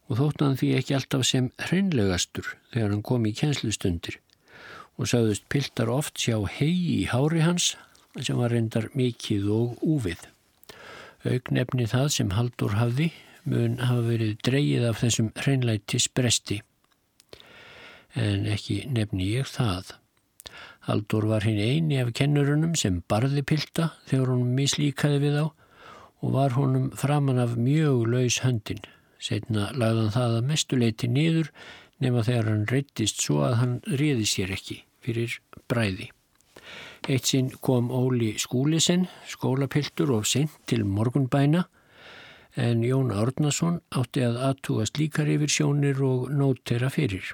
[0.09, 4.19] og þótt hann því ekki alltaf sem hreinlegastur þegar hann kom í kjenslustundir
[4.99, 7.71] og sagðust piltar oft sjá hei í hári hans
[8.19, 10.19] sem var reyndar mikið og úvið.
[11.23, 13.13] Augnefni það sem Haldur hafði
[13.47, 16.59] mun hafa verið dreyið af þessum hreinleitis bresti
[18.15, 19.95] en ekki nefni ég það.
[20.85, 25.45] Haldur var hinn eini af kennurunum sem barði pilta þegar honum mislíkaði við á
[26.21, 28.83] og var honum framann af mjög laus höndin.
[29.17, 31.49] Setna lagðan það að mestuleiti niður
[32.03, 35.39] nema þegar hann reyttist svo að hann riði sér ekki fyrir
[35.71, 36.11] bræði.
[37.09, 41.63] Eitt sinn kom Óli Skúlisen, skólapiltur og sent til morgunbæna
[42.55, 47.33] en Jón Árnason átti að aðtúast líkar yfir sjónir og nótera fyrir.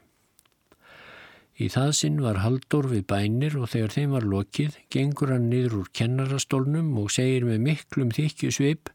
[1.60, 5.82] Í það sinn var Haldur við bænir og þegar þeim var lokið gengur hann niður
[5.82, 8.92] úr kennarastólnum og segir með miklum þykju sveip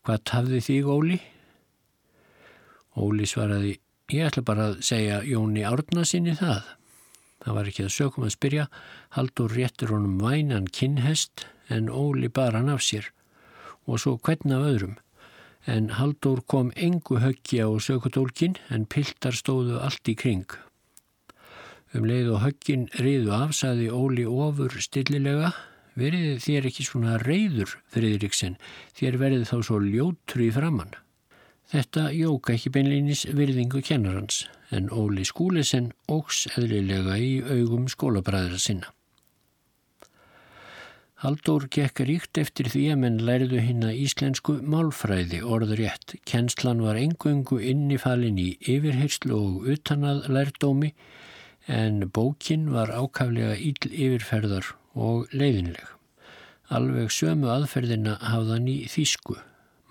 [0.00, 1.20] Hvað tafði þig Óli?
[2.96, 3.76] Óli svaraði
[4.10, 6.64] Ég ætla bara að segja Jóni Árna sinni það.
[7.44, 8.64] Það var ekki að sökum að spyrja
[9.14, 13.12] Haldur réttur honum vænan kinnhest en Óli bar hann af sér
[13.86, 14.96] og svo hvern af öðrum
[15.70, 20.46] en Haldur kom engu höggja á sökutólkin en piltar stóðu allt í kring
[21.90, 25.50] Um leið og höggin riðu af, saði Óli ofur stillilega,
[25.98, 28.54] verið þér ekki svona reyður, Friðriksen,
[28.94, 30.94] þér verið þá svo ljóttur í framann.
[31.70, 38.90] Þetta jóka ekki beinleinis virðingu kennarans, en Óli Skúlisen ógs eðlilega í augum skólabræðra sinna.
[41.20, 46.14] Haldur gekk ríkt eftir því að menn læriðu hinn að íslensku málfræði orður rétt.
[46.24, 50.94] Kennslan var engungu innifalinn í yfirherslu og utanað lærdómi
[51.70, 55.86] en bókin var ákaflega íll yfirferðar og leiðinleg.
[56.70, 59.36] Alveg sömu aðferðina hafðan í þýsku.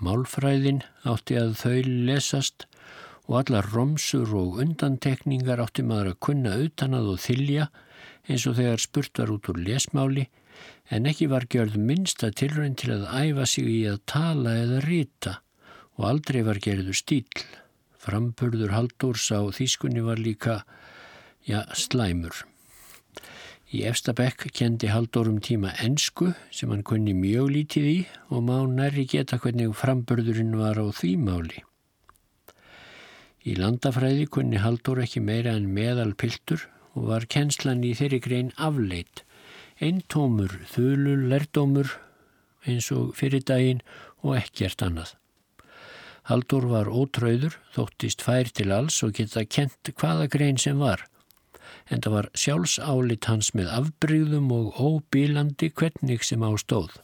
[0.03, 1.77] Málfræðin átti að þau
[2.09, 2.65] lesast
[3.29, 7.69] og allar romsur og undantekningar átti maður að kunna utanað og þylja
[8.27, 10.25] eins og þegar spurt var út úr lesmáli
[10.91, 15.35] en ekki var gjörð minnsta tilrönd til að æfa sig í að tala eða rita
[15.99, 17.27] og aldrei var gerður stíl.
[17.99, 20.61] Framburður Haldórs á þýskunni var líka
[21.49, 22.45] ja, slæmur.
[23.69, 27.97] Í Efstabekk kendi Halldórum tíma ensku sem hann kunni mjög lítið í
[28.29, 31.63] og má næri geta hvernig frambörðurinn var á því máli.
[33.45, 38.53] Í landafræði kunni Halldór ekki meira en meðal piltur og var kennslan í þeirri grein
[38.57, 39.23] afleitt
[39.79, 41.93] Eintómur þulu lerdómur
[42.67, 43.79] eins og fyrir daginn
[44.19, 45.13] og ekkert annað.
[46.27, 51.05] Haldur var ótröður, þóttist fær til alls og geta kent hvaða grein sem var.
[51.89, 56.99] En það var sjálfsálit hans með afbríðum og óbílandi hvernig sem á stóð.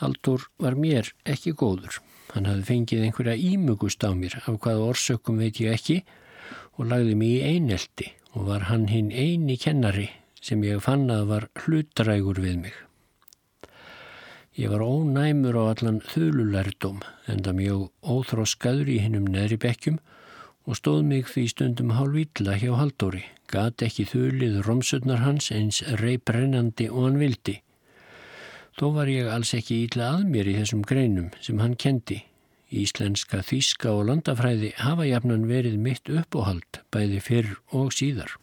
[0.00, 2.00] Haldur var mér ekki góður.
[2.34, 6.02] Hann hafði fengið einhverja ímugust á mér, af hvaða orsökum veit ég ekki,
[6.76, 10.10] og lagði mig í einelti og var hann hinn eini kennari
[10.44, 12.74] sem ég fann að var hlutrægur við mig.
[14.56, 17.80] Ég var ónæmur á allan þululærdum en það mjög
[18.12, 19.98] óþróskaður í hinnum neðri bekkjum
[20.66, 23.22] og stóð mig því stundum hálf illa hjá Haldóri.
[23.46, 27.60] Gat ekki þulið romsutnar hans eins rey brennandi og hann vildi.
[28.76, 32.24] Þó var ég alls ekki ítla að mér í þessum greinum sem hann kendi.
[32.66, 38.34] Íslenska, þíska og landafræði hafa jafnan verið mitt uppóhald bæði fyrr og síðar.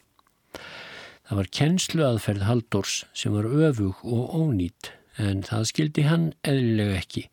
[1.28, 6.98] Það var kennslu aðferð Haldórs sem var öfug og ónýtt en það skildi hann eðlilega
[7.04, 7.28] ekki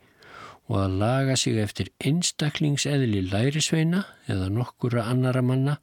[0.71, 5.75] og að laga sig eftir einstaklingseðli lærisveina eða nokkura annara manna,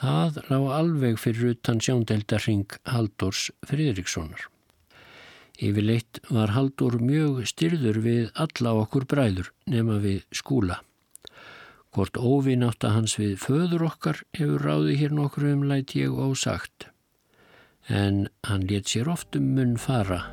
[0.00, 4.48] það lág alveg fyrir utan sjóndeldarring Haldórs Fridrikssonar.
[5.62, 10.80] Yfirleitt var Haldur mjög styrður við alla okkur bræður nema við skúla.
[11.92, 16.88] Hvort óvináta hans við föður okkar hefur ráði hér nokkur umlætt ég ósagt.
[17.86, 20.24] En hann let sér oft um munn fara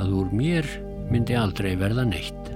[0.00, 0.68] að úr mér
[1.12, 2.53] myndi aldrei verða neitt.